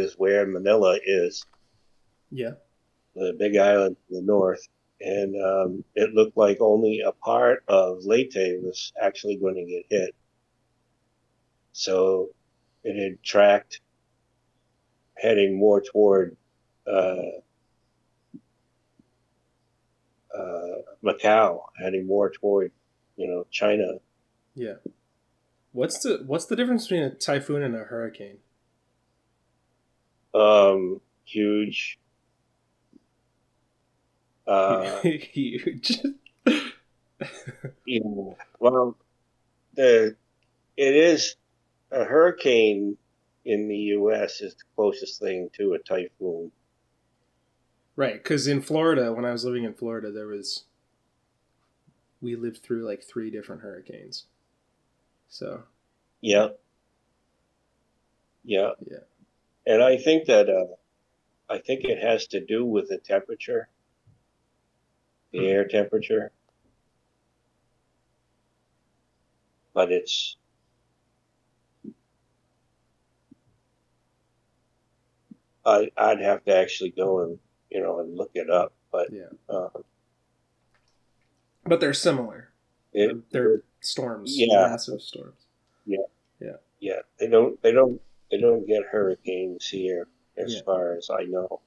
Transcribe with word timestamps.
is 0.00 0.14
where 0.18 0.46
Manila 0.46 0.98
is, 1.04 1.44
Yeah. 2.30 2.52
the 3.14 3.34
big 3.38 3.56
island 3.56 3.96
to 4.08 4.14
the 4.16 4.22
north. 4.22 4.66
And 5.00 5.34
um, 5.42 5.84
it 5.94 6.12
looked 6.12 6.36
like 6.36 6.58
only 6.60 7.00
a 7.00 7.12
part 7.12 7.64
of 7.68 8.04
Leyte 8.04 8.60
was 8.62 8.92
actually 9.00 9.36
going 9.36 9.54
to 9.54 9.64
get 9.64 9.86
hit. 9.88 10.14
So 11.72 12.30
it 12.84 13.00
had 13.02 13.22
tracked 13.22 13.80
heading 15.16 15.58
more 15.58 15.80
toward 15.80 16.36
uh, 16.86 17.40
uh, 20.36 20.82
Macau, 21.04 21.62
heading 21.78 22.06
more 22.06 22.30
toward, 22.30 22.72
you 23.16 23.26
know, 23.28 23.46
China. 23.50 23.94
Yeah. 24.54 24.74
What's 25.72 26.02
the 26.02 26.22
what's 26.26 26.46
the 26.46 26.56
difference 26.56 26.84
between 26.88 27.02
a 27.04 27.10
typhoon 27.14 27.62
and 27.62 27.74
a 27.76 27.84
hurricane? 27.84 28.38
Um, 30.34 31.00
huge. 31.24 31.98
Uh, 34.46 35.00
Huge. 35.02 36.02
know, 37.86 38.36
well, 38.58 38.96
the 39.74 40.16
it 40.76 40.96
is 40.96 41.36
a 41.92 42.04
hurricane 42.04 42.96
in 43.44 43.68
the 43.68 43.76
U.S. 43.76 44.40
is 44.40 44.54
the 44.54 44.64
closest 44.74 45.20
thing 45.20 45.50
to 45.54 45.74
a 45.74 45.78
typhoon. 45.78 46.50
right, 47.96 48.14
because 48.14 48.46
in 48.46 48.60
Florida, 48.60 49.12
when 49.12 49.24
I 49.24 49.32
was 49.32 49.44
living 49.44 49.64
in 49.64 49.74
Florida, 49.74 50.10
there 50.10 50.26
was 50.26 50.64
we 52.20 52.36
lived 52.36 52.58
through 52.58 52.86
like 52.86 53.02
three 53.02 53.30
different 53.30 53.62
hurricanes. 53.62 54.26
So 55.28 55.62
Yeah. 56.20 56.48
Yeah. 58.44 58.72
Yeah. 58.90 58.98
And 59.66 59.82
I 59.82 59.96
think 59.96 60.26
that 60.26 60.48
uh, 60.48 60.74
I 61.52 61.58
think 61.58 61.84
it 61.84 62.02
has 62.02 62.26
to 62.28 62.44
do 62.44 62.64
with 62.64 62.88
the 62.88 62.98
temperature, 62.98 63.68
the 65.32 65.46
air 65.48 65.66
temperature. 65.66 66.32
But 69.74 69.92
it's 69.92 70.36
I 75.64 75.90
I'd 75.96 76.20
have 76.20 76.44
to 76.44 76.54
actually 76.56 76.90
go 76.90 77.20
and 77.22 77.38
you 77.70 77.80
know 77.82 78.00
and 78.00 78.16
look 78.16 78.30
it 78.34 78.50
up, 78.50 78.72
but 78.90 79.08
yeah, 79.12 79.24
uh, 79.48 79.68
but 81.64 81.80
they're 81.80 81.94
similar. 81.94 82.48
it, 82.92 83.30
They're 83.30 83.62
storms, 83.80 84.36
Yeah. 84.36 84.66
massive 84.68 85.00
storms. 85.02 85.46
Yeah, 85.86 85.98
yeah, 86.40 86.56
yeah 86.80 87.00
they 87.18 87.28
don't 87.28 87.60
they 87.62 87.72
don't 87.72 88.00
they 88.30 88.38
don't 88.38 88.66
get 88.66 88.84
hurricanes 88.90 89.68
here 89.68 90.08
as 90.36 90.54
Yeah. 90.54 90.62
far 90.64 90.94
as 90.96 91.10
I 91.10 91.24
know. 91.24 91.60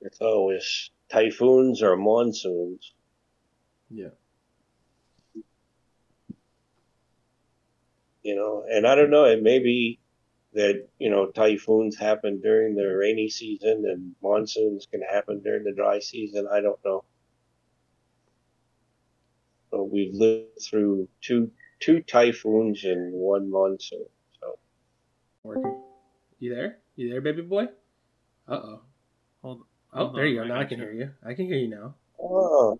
It's 0.00 0.20
always 0.20 0.90
typhoons 1.08 1.82
or 1.82 1.96
monsoons. 1.96 2.94
Yeah, 3.90 4.10
you 8.22 8.34
know, 8.36 8.64
and 8.70 8.86
I 8.86 8.94
don't 8.94 9.10
know, 9.10 9.24
it 9.24 9.42
may 9.42 9.58
be 9.58 10.00
that, 10.54 10.88
you 10.98 11.10
know, 11.10 11.30
typhoons 11.30 11.96
happen 11.96 12.40
during 12.40 12.74
the 12.74 12.86
rainy 12.96 13.28
season 13.28 13.84
and 13.86 14.14
monsoons 14.22 14.86
can 14.90 15.02
happen 15.02 15.40
during 15.42 15.64
the 15.64 15.74
dry 15.74 15.98
season. 16.00 16.46
I 16.50 16.60
don't 16.60 16.82
know. 16.84 17.04
But 19.70 19.84
we've 19.84 20.14
lived 20.14 20.60
through 20.62 21.08
two 21.22 21.50
two 21.80 22.02
typhoons 22.02 22.84
and 22.84 23.12
one 23.14 23.50
monsoon. 23.50 24.08
So 25.54 25.60
working. 25.60 25.82
You 26.38 26.54
there? 26.54 26.78
You 26.96 27.10
there, 27.10 27.20
baby 27.20 27.42
boy? 27.42 27.64
Uh 28.46 28.52
oh. 28.54 28.80
Hold, 29.42 29.62
Oh, 29.92 29.98
hold 30.06 30.16
there 30.16 30.24
on, 30.24 30.30
you 30.30 30.36
go. 30.40 30.44
Now 30.46 30.56
I 30.56 30.62
got 30.64 30.68
can 30.70 30.78
hear 30.80 30.92
you. 30.92 31.10
I 31.24 31.34
can 31.34 31.46
hear 31.46 31.56
you 31.56 31.68
now. 31.68 31.94
oh, 32.20 32.78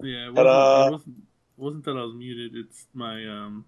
Yeah, 0.00 0.28
it 0.28 0.34
wasn't, 0.34 0.46
it 0.46 0.92
wasn't 0.92 1.16
wasn't 1.56 1.84
that 1.86 1.96
I 1.96 2.04
was 2.04 2.14
muted. 2.14 2.52
It's 2.54 2.86
my 2.94 3.26
um 3.26 3.64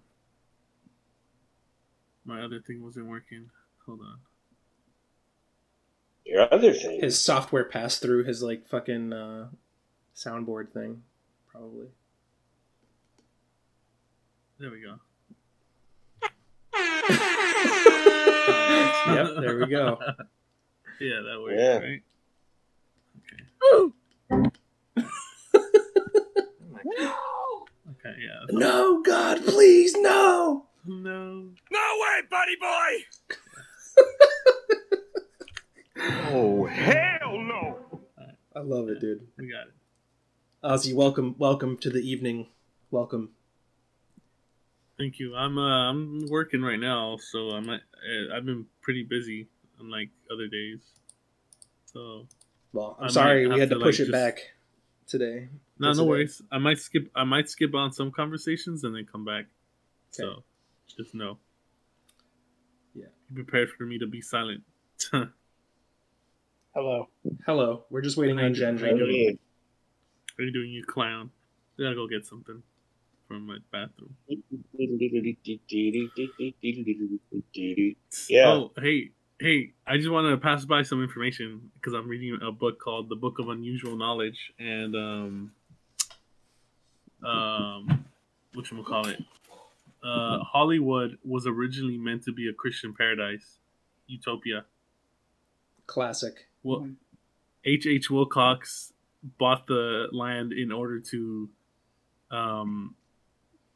my 2.23 2.41
other 2.41 2.59
thing 2.61 2.81
wasn't 2.83 3.07
working. 3.07 3.49
Hold 3.85 3.99
on. 4.01 4.19
your 6.25 6.53
other 6.53 6.73
thing. 6.73 7.01
His 7.01 7.19
software 7.23 7.65
passed 7.65 8.01
through 8.01 8.23
his 8.23 8.41
like 8.41 8.67
fucking 8.67 9.11
uh, 9.11 9.47
soundboard 10.15 10.71
thing, 10.71 11.03
probably. 11.51 11.87
There 14.59 14.69
we 14.71 14.81
go. 14.81 14.99
Yep, 19.07 19.27
there 19.41 19.57
we 19.59 19.65
go. 19.67 19.97
yeah, 20.99 21.19
that 21.21 21.41
works, 21.41 21.55
Yeah. 21.57 21.77
right? 21.79 22.01
Okay, 28.03 28.15
yeah. 28.19 28.45
No, 28.49 29.01
God, 29.03 29.43
please, 29.45 29.93
no. 29.95 30.65
No. 30.85 31.49
No 31.71 31.97
way, 31.99 32.21
buddy 32.29 32.55
boy! 32.59 33.05
oh, 36.31 36.65
hell 36.65 37.37
no! 37.39 37.77
I 38.55 38.59
love 38.59 38.89
it, 38.89 38.99
dude. 38.99 39.27
We 39.37 39.47
got 39.51 39.67
it. 39.67 39.73
Ozzy, 40.63 40.93
welcome, 40.95 41.35
welcome 41.37 41.77
to 41.77 41.89
the 41.91 41.99
evening. 41.99 42.47
Welcome. 42.89 43.29
Thank 45.01 45.17
you. 45.17 45.35
I'm 45.35 45.57
uh 45.57 45.89
I'm 45.89 46.27
working 46.29 46.61
right 46.61 46.79
now, 46.79 47.17
so 47.17 47.49
I'm 47.49 47.67
uh, 47.67 47.77
I've 48.35 48.45
been 48.45 48.67
pretty 48.83 49.01
busy 49.01 49.47
unlike 49.79 50.09
other 50.31 50.45
days. 50.47 50.79
So 51.91 52.27
Well, 52.71 52.95
I 52.99 53.01
I'm 53.01 53.05
might 53.05 53.11
sorry 53.13 53.47
we 53.47 53.59
had 53.59 53.69
to 53.69 53.79
to, 53.79 53.81
push 53.81 53.97
like, 53.99 54.07
it 54.07 54.11
just- 54.11 54.11
back 54.11 54.37
today. 55.07 55.47
no, 55.79 55.87
Yes, 55.87 55.97
no 55.97 56.03
it 56.03 56.07
worries. 56.07 56.41
I 56.51 56.59
might 56.59 56.77
skip 56.77 57.09
I 57.15 57.23
might 57.23 57.49
skip 57.49 57.73
on 57.73 57.91
some 57.91 58.11
conversations 58.11 58.83
and 58.83 58.95
then 58.95 59.07
come 59.11 59.25
back. 59.25 59.45
So 60.11 60.43
just 60.95 61.15
know. 61.15 61.39
Yeah. 62.93 63.05
Be 63.33 63.41
prepared 63.41 63.71
for 63.71 63.85
me 63.85 63.97
to 63.97 64.05
be 64.05 64.21
silent. 64.21 64.61
Hello. 66.75 67.09
Hello, 67.47 67.85
we're 67.89 68.01
just 68.01 68.17
waiting 68.17 68.39
on? 68.39 68.53
Jen. 68.53 68.77
How 68.77 68.85
you 68.85 68.97
doing? 68.99 69.11
Hey, 69.15 69.39
are 70.37 70.43
you 70.45 70.53
doing, 70.53 70.69
you 70.69 70.83
clown? 70.85 71.31
I 71.79 71.83
gotta 71.85 71.95
go 71.95 72.05
get 72.07 72.27
something 72.27 72.61
from 73.31 73.47
my 73.47 73.57
bathroom. 73.71 74.15
Yeah. 78.29 78.47
Oh, 78.47 78.71
hey, 78.77 79.11
hey! 79.39 79.71
I 79.87 79.97
just 79.97 80.09
want 80.09 80.27
to 80.27 80.37
pass 80.37 80.65
by 80.65 80.83
some 80.83 81.01
information 81.01 81.71
because 81.75 81.93
I'm 81.93 82.07
reading 82.07 82.37
a 82.41 82.51
book 82.51 82.79
called 82.79 83.07
"The 83.09 83.15
Book 83.15 83.39
of 83.39 83.47
Unusual 83.47 83.95
Knowledge," 83.95 84.53
and 84.59 84.95
um, 84.95 85.51
um, 87.25 88.05
what 88.53 88.69
you 88.69 88.83
call 88.83 89.07
it? 89.07 89.23
Uh, 90.03 90.39
Hollywood 90.39 91.17
was 91.23 91.47
originally 91.47 91.97
meant 91.97 92.23
to 92.23 92.33
be 92.33 92.49
a 92.49 92.53
Christian 92.53 92.93
paradise, 92.93 93.59
utopia. 94.07 94.65
Classic. 95.87 96.47
Well, 96.63 96.89
H. 97.63 97.85
H. 97.85 98.09
Wilcox 98.09 98.91
bought 99.37 99.67
the 99.67 100.07
land 100.11 100.51
in 100.51 100.71
order 100.71 100.99
to 100.99 101.49
um, 102.31 102.95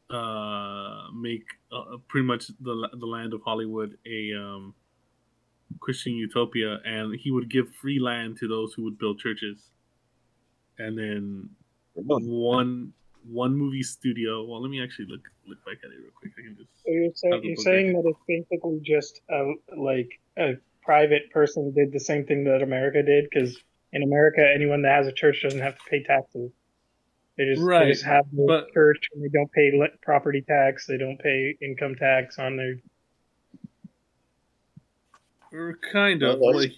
uh, 0.10 1.08
make 1.14 1.46
uh, 1.72 1.98
pretty 2.08 2.28
much 2.28 2.48
the 2.60 2.90
the 3.00 3.06
land 3.06 3.34
of 3.34 3.42
Hollywood 3.44 3.98
a 4.06 4.34
um, 4.38 4.74
Christian 5.80 6.14
utopia, 6.14 6.80
and 6.86 7.16
he 7.20 7.32
would 7.32 7.50
give 7.50 7.74
free 7.82 8.00
land 8.00 8.38
to 8.40 8.48
those 8.48 8.74
who 8.74 8.84
would 8.84 8.98
build 8.98 9.20
churches. 9.20 9.72
And 10.78 10.98
then 10.98 11.50
one 11.94 12.94
one 13.30 13.56
movie 13.56 13.84
studio. 13.84 14.44
Well, 14.46 14.62
let 14.62 14.70
me 14.70 14.84
actually 14.84 15.08
look 15.10 15.22
look 15.48 15.64
back 15.66 15.78
at 15.84 15.92
it 15.92 15.98
real 16.00 16.12
quick. 16.16 16.34
I 16.38 16.42
can 16.42 16.56
just. 16.58 16.70
So 16.84 16.92
you're, 16.92 17.12
say, 17.16 17.48
you're 17.48 17.56
saying 17.58 17.94
that 17.94 18.04
it's 18.06 18.20
basically 18.28 18.80
just 18.84 19.22
a, 19.30 19.54
like 19.76 20.10
a 20.38 20.54
private 20.84 21.32
person 21.32 21.74
did 21.74 21.92
the 21.92 22.00
same 22.00 22.26
thing 22.26 22.44
that 22.46 22.62
America 22.62 23.02
did? 23.02 23.28
Because 23.30 23.58
in 23.92 24.04
America, 24.04 24.42
anyone 24.54 24.82
that 24.84 24.96
has 24.96 25.08
a 25.08 25.12
church 25.12 25.42
doesn't 25.44 25.60
have 25.60 25.76
to 25.76 25.84
pay 25.90 26.04
taxes. 26.04 26.52
They 27.38 27.46
just, 27.46 27.62
Right, 27.62 27.86
they 27.86 27.92
just 27.92 28.06
have 28.06 28.26
the 28.32 28.46
but- 28.48 28.72
church 28.74 29.10
and 29.14 29.24
they 29.24 29.28
don't 29.30 29.52
pay 29.52 29.72
le- 29.78 29.90
property 30.02 30.42
tax. 30.42 30.88
They 30.88 30.98
don't 30.98 31.20
pay 31.20 31.58
income 31.62 31.96
tax 31.96 32.40
on 32.40 32.56
their. 32.56 32.78
Or 35.52 35.78
kind 35.92 36.22
of. 36.24 36.40
Well, 36.40 36.56
like, 36.56 36.74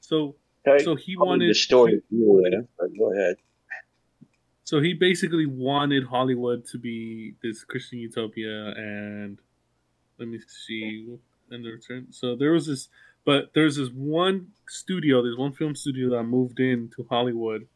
so 0.00 0.36
Okay. 0.66 0.82
so 0.82 0.94
he 0.94 1.16
wanted 1.16 1.50
the 1.50 1.54
story 1.54 2.02
you 2.10 2.44
in, 2.46 2.66
but 2.78 2.88
go 2.96 3.12
ahead. 3.12 3.36
So 4.64 4.80
he 4.80 4.94
basically 4.94 5.44
wanted 5.46 6.04
Hollywood 6.04 6.64
to 6.66 6.78
be 6.78 7.34
this 7.42 7.64
Christian 7.64 7.98
utopia, 7.98 8.68
and 8.76 9.38
let 10.18 10.26
me 10.28 10.38
see, 10.48 11.18
and 11.50 11.64
the 11.64 11.72
return. 11.72 12.06
So 12.10 12.34
there 12.34 12.52
was 12.52 12.66
this, 12.66 12.88
but 13.24 13.50
there's 13.54 13.76
this 13.76 13.90
one 13.90 14.52
studio, 14.66 15.22
there's 15.22 15.36
one 15.36 15.52
film 15.52 15.74
studio 15.76 16.08
that 16.16 16.22
moved 16.24 16.60
into 16.60 17.04
Hollywood, 17.10 17.68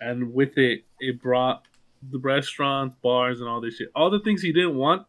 and 0.00 0.32
with 0.32 0.56
it, 0.56 0.84
it 0.98 1.20
brought 1.20 1.66
the 2.02 2.18
restaurants, 2.18 2.96
bars, 3.02 3.40
and 3.40 3.48
all 3.48 3.60
this 3.60 3.76
shit. 3.76 3.88
All 3.94 4.10
the 4.10 4.20
things 4.20 4.42
he 4.42 4.52
didn't 4.52 4.76
want 4.76 5.06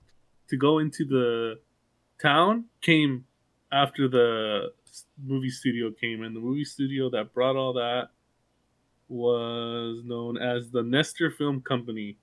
to 0.49 0.57
go 0.57 0.79
into 0.79 1.05
the 1.05 1.59
town 2.21 2.65
came 2.81 3.25
after 3.71 4.07
the 4.07 4.73
movie 5.23 5.49
studio 5.49 5.91
came 5.91 6.23
in. 6.23 6.33
The 6.33 6.39
movie 6.39 6.65
studio 6.65 7.09
that 7.11 7.33
brought 7.33 7.55
all 7.55 7.73
that 7.73 8.09
was 9.07 10.03
known 10.05 10.37
as 10.37 10.71
the 10.71 10.83
Nestor 10.83 11.31
Film 11.31 11.61
Company. 11.61 12.17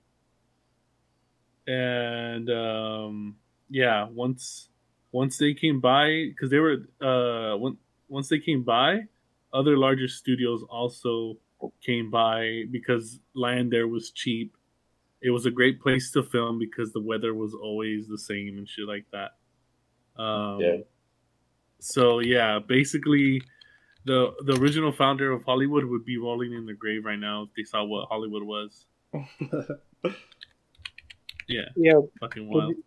And 1.67 2.49
um, 2.49 3.35
yeah, 3.69 4.07
once 4.09 4.69
once 5.11 5.37
they 5.37 5.53
came 5.53 5.79
by, 5.79 6.27
because 6.29 6.49
they 6.51 6.59
were 6.59 6.77
uh, 7.01 7.57
when, 7.57 7.77
once 8.07 8.29
they 8.29 8.39
came 8.39 8.63
by, 8.63 9.01
other 9.53 9.77
larger 9.77 10.07
studios 10.07 10.63
also 10.69 11.37
came 11.85 12.09
by 12.09 12.63
because 12.71 13.19
land 13.35 13.71
there 13.71 13.87
was 13.87 14.11
cheap. 14.11 14.55
It 15.21 15.31
was 15.31 15.45
a 15.45 15.51
great 15.51 15.81
place 15.81 16.11
to 16.11 16.23
film 16.23 16.59
because 16.59 16.93
the 16.93 17.01
weather 17.01 17.33
was 17.33 17.53
always 17.53 18.07
the 18.07 18.17
same 18.17 18.57
and 18.57 18.67
shit 18.67 18.87
like 18.87 19.05
that. 19.11 19.31
Um, 20.21 20.59
Yeah. 20.61 20.77
So 21.79 22.19
yeah, 22.19 22.59
basically, 22.59 23.41
the 24.05 24.33
the 24.45 24.55
original 24.59 24.91
founder 24.91 25.31
of 25.31 25.43
Hollywood 25.43 25.85
would 25.85 26.03
be 26.05 26.17
rolling 26.17 26.53
in 26.53 26.65
the 26.65 26.73
grave 26.73 27.05
right 27.05 27.19
now 27.19 27.43
if 27.43 27.49
they 27.55 27.63
saw 27.63 27.83
what 27.85 28.07
Hollywood 28.09 28.43
was. 28.43 28.85
Yeah, 31.47 31.65
Yeah, 31.75 31.93
fucking 32.19 32.43
did 32.43 32.53
wild. 32.55 32.69
you, 32.69 32.83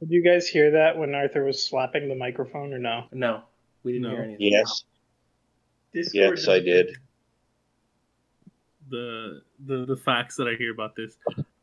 did 0.00 0.10
you 0.10 0.24
guys 0.24 0.48
hear 0.48 0.70
that 0.70 0.96
when 0.96 1.14
Arthur 1.14 1.44
was 1.44 1.62
slapping 1.62 2.08
the 2.08 2.14
microphone 2.14 2.72
or 2.72 2.78
no? 2.78 3.04
no, 3.12 3.42
we 3.82 3.92
didn't 3.92 4.04
No. 4.08 4.16
hear 4.16 4.22
anything. 4.24 4.50
Yes, 4.52 4.84
yes, 6.14 6.48
I 6.48 6.60
did. 6.60 6.96
The 8.90 9.42
the 9.66 9.84
the 9.86 9.96
facts 9.96 10.36
that 10.36 10.46
I 10.48 10.54
hear 10.56 10.72
about 10.72 10.96
this. 10.96 11.16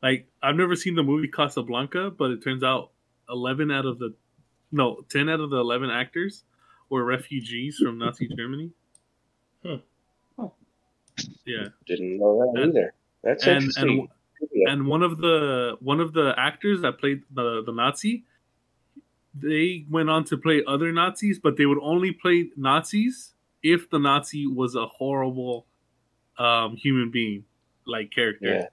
Like 0.04 0.28
I've 0.44 0.56
never 0.56 0.76
seen 0.76 0.96
the 0.96 1.04
movie 1.04 1.28
Casablanca, 1.28 2.12
but 2.12 2.32
it 2.32 2.44
turns 2.44 2.64
out 2.64 2.92
eleven 3.30 3.72
out 3.72 3.86
of 3.86 4.00
the 4.00 4.14
no 4.72 5.04
ten 5.10 5.30
out 5.30 5.40
of 5.40 5.50
the 5.50 5.58
eleven 5.58 5.90
actors 5.90 6.44
were 6.90 7.04
refugees 7.04 7.78
from 7.78 7.98
Nazi 7.98 8.28
Germany. 8.28 8.72
Hmm. 9.66 9.76
Yeah, 11.46 11.68
Didn't 11.88 12.18
know 12.18 12.40
that 12.54 12.62
And- 12.62 12.72
either. 12.78 12.94
That's 13.24 13.46
and 13.48 13.56
interesting. 13.58 14.00
and 14.00 14.10
Yeah. 14.54 14.72
and 14.72 14.88
one 14.88 15.02
of 15.02 15.18
the 15.18 15.78
one 15.80 16.00
of 16.00 16.14
the 16.14 16.34
actors 16.38 16.82
that 16.82 17.00
played 17.00 17.24
the 17.34 17.64
the 17.64 17.72
Nazi, 17.72 18.26
they 19.34 19.86
went 19.90 20.10
on 20.10 20.24
to 20.26 20.38
play 20.38 20.64
other 20.66 20.92
Nazis, 20.92 21.40
but 21.40 21.58
they 21.58 21.66
would 21.66 21.80
only 21.82 22.12
play 22.12 22.52
Nazis 22.56 23.34
if 23.64 23.90
the 23.90 23.98
Nazi 23.98 24.46
was 24.46 24.76
a 24.76 24.86
horrible 24.86 25.66
um, 26.38 26.76
human 26.76 27.12
being, 27.12 27.46
like 27.86 28.12
character. 28.12 28.48
yeah. 28.48 28.66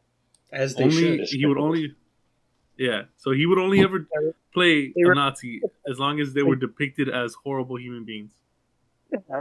As 0.53 0.75
they 0.75 0.85
only 0.85 1.27
should. 1.27 1.29
he 1.41 1.47
would 1.47 1.59
only 1.59 1.95
yeah 2.77 3.03
so 3.17 3.31
he 3.33 3.47
would 3.47 3.59
only 3.59 3.81
ever 3.81 4.07
play 4.53 4.93
a 4.97 5.15
nazi 5.15 5.61
as 5.89 5.99
long 5.99 6.21
as 6.21 6.33
they 6.35 6.43
were 6.43 6.57
depicted 6.57 7.09
as 7.09 7.35
horrible 7.45 7.77
human 7.79 8.05
beings 8.05 8.33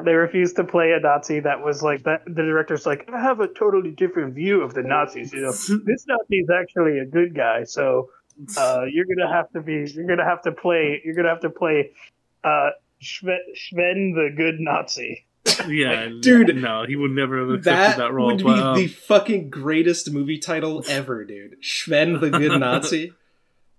They 0.06 0.14
refused 0.14 0.56
to 0.58 0.64
play 0.64 0.92
a 0.92 1.00
Nazi 1.00 1.40
that 1.40 1.64
was 1.64 1.82
like 1.82 2.04
that. 2.04 2.26
The 2.26 2.44
director's 2.44 2.86
like, 2.86 3.10
I 3.12 3.22
have 3.22 3.40
a 3.40 3.48
totally 3.48 3.92
different 3.92 4.34
view 4.36 4.62
of 4.62 4.74
the 4.74 4.84
Nazis. 4.84 5.32
You 5.34 5.42
know, 5.42 5.52
this 5.86 6.06
Nazi 6.08 6.38
is 6.38 6.50
actually 6.50 7.00
a 7.00 7.06
good 7.06 7.34
guy, 7.34 7.64
so 7.64 8.10
uh, 8.58 8.84
you're 8.92 9.06
gonna 9.06 9.32
have 9.32 9.50
to 9.52 9.62
be. 9.62 9.90
You're 9.94 10.08
gonna 10.08 10.26
have 10.26 10.42
to 10.44 10.52
play. 10.52 11.02
You're 11.06 11.16
gonna 11.16 11.30
have 11.30 11.42
to 11.42 11.50
play 11.50 11.92
uh, 12.44 12.72
Sven, 13.02 13.40
Sven 13.56 14.14
the 14.14 14.30
good 14.36 14.60
Nazi. 14.60 15.26
Yeah 15.70 16.10
Dude, 16.22 16.56
no 16.56 16.86
he 16.88 16.96
would 16.96 17.12
never 17.12 17.40
have 17.40 17.50
accepted 17.50 17.72
that, 17.80 17.98
that, 17.98 18.14
role 18.14 18.28
would 18.28 18.44
but, 18.44 18.56
be 18.56 18.62
um, 18.62 18.76
the 18.78 18.88
fucking 18.88 19.50
greatest 19.50 20.12
movie 20.12 20.38
title 20.40 20.84
ever, 20.88 21.24
dude. 21.26 21.58
Sven 21.62 22.20
the 22.20 22.30
Good 22.30 22.60
Nazi. 22.60 23.14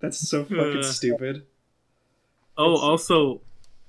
That's 0.01 0.19
so 0.29 0.45
fucking 0.45 0.79
Uh, 0.79 0.83
stupid. 0.83 1.47
oh 2.59 2.77
also 2.77 3.41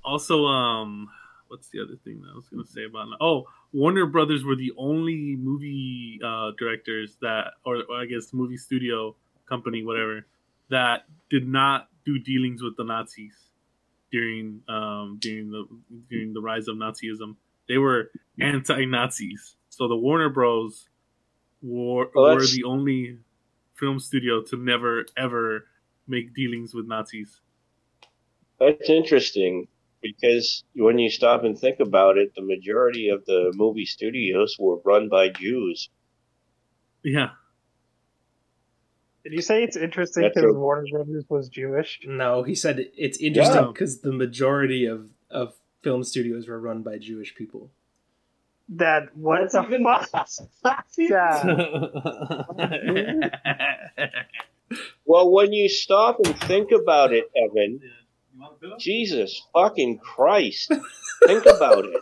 also 0.04 0.46
um 0.46 1.10
what's 1.48 1.70
the 1.70 1.80
other 1.82 1.96
thing 2.04 2.22
that 2.22 2.30
i 2.32 2.36
was 2.36 2.48
gonna 2.50 2.66
say 2.66 2.84
about 2.86 3.08
oh 3.22 3.46
warner 3.72 4.06
brothers 4.06 4.44
were 4.44 4.56
the 4.56 4.72
only 4.78 5.36
movie 5.38 6.20
uh 6.24 6.52
directors 6.58 7.18
that 7.22 7.52
or, 7.66 7.78
or 7.90 8.02
i 8.02 8.06
guess 8.06 8.34
movie 8.34 8.58
studio 8.58 9.16
company 9.48 9.84
whatever 9.84 10.26
that 10.70 11.06
did 11.30 11.48
not 11.48 11.88
do 12.06 12.18
dealings 12.20 12.62
with 12.64 12.76
the 12.78 12.84
nazis 12.84 13.36
during 14.12 14.62
um 14.68 15.18
during 15.22 15.50
the 15.52 15.66
during 16.10 16.34
the 16.34 16.42
rise 16.42 16.68
of 16.68 16.76
nazism 16.76 17.36
they 17.68 17.78
were 17.78 18.10
anti-nazis 18.40 19.56
so 19.70 19.88
the 19.88 19.96
warner 19.96 20.30
bros 20.30 20.90
were, 21.62 22.10
Well, 22.14 22.36
were 22.36 22.42
the 22.42 22.64
only 22.66 23.20
film 23.76 24.00
studio 24.00 24.42
to 24.50 24.58
never 24.58 25.06
ever 25.18 25.66
make 26.08 26.34
dealings 26.36 26.74
with 26.74 26.88
nazis 26.88 27.42
That's 28.60 28.90
interesting 28.90 29.68
because 30.02 30.64
when 30.76 31.00
you 31.00 31.10
stop 31.10 31.44
and 31.46 31.58
think 31.58 31.80
about 31.80 32.18
it, 32.18 32.34
the 32.36 32.42
majority 32.42 33.08
of 33.08 33.24
the 33.26 33.54
movie 33.56 33.86
studios 33.86 34.58
were 34.60 34.78
run 34.84 35.08
by 35.08 35.30
Jews. 35.30 35.90
yeah 37.04 37.30
Did 39.24 39.32
you 39.34 39.42
say 39.42 39.64
it's 39.64 39.78
interesting 39.78 40.24
That's 40.24 40.36
because 40.36 40.56
Warner 40.56 40.84
Brothers 40.92 41.24
was 41.30 41.48
Jewish? 41.48 42.02
No, 42.06 42.44
he 42.44 42.56
said 42.56 42.80
it's 42.98 43.18
interesting 43.20 43.62
Yeah. 43.64 43.68
because 43.72 44.02
the 44.02 44.12
majority 44.12 44.86
of, 44.86 45.10
of 45.32 45.54
film 45.84 46.04
studios 46.04 46.48
were 46.48 46.60
run 46.60 46.82
by 46.82 46.98
Jewish 46.98 47.36
people. 47.36 47.70
That 48.70 49.16
what 49.16 49.52
the 49.52 49.64
fuck? 50.62 50.88
Yeah. 50.98 51.44
Well, 55.06 55.30
when 55.32 55.54
you 55.54 55.70
stop 55.70 56.20
and 56.24 56.36
think 56.36 56.72
about 56.72 57.14
it, 57.14 57.26
Evan, 57.36 57.80
Jesus 58.80 59.46
fucking 59.54 60.00
Christ, 60.00 60.72
think 61.28 61.46
about 61.46 61.86
it. 61.86 62.02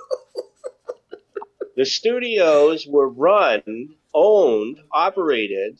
The 1.75 1.85
studios 1.85 2.87
were 2.87 3.09
run, 3.09 3.95
owned, 4.13 4.77
operated 4.91 5.79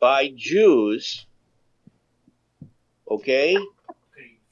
by 0.00 0.32
Jews, 0.36 1.24
okay? 3.10 3.56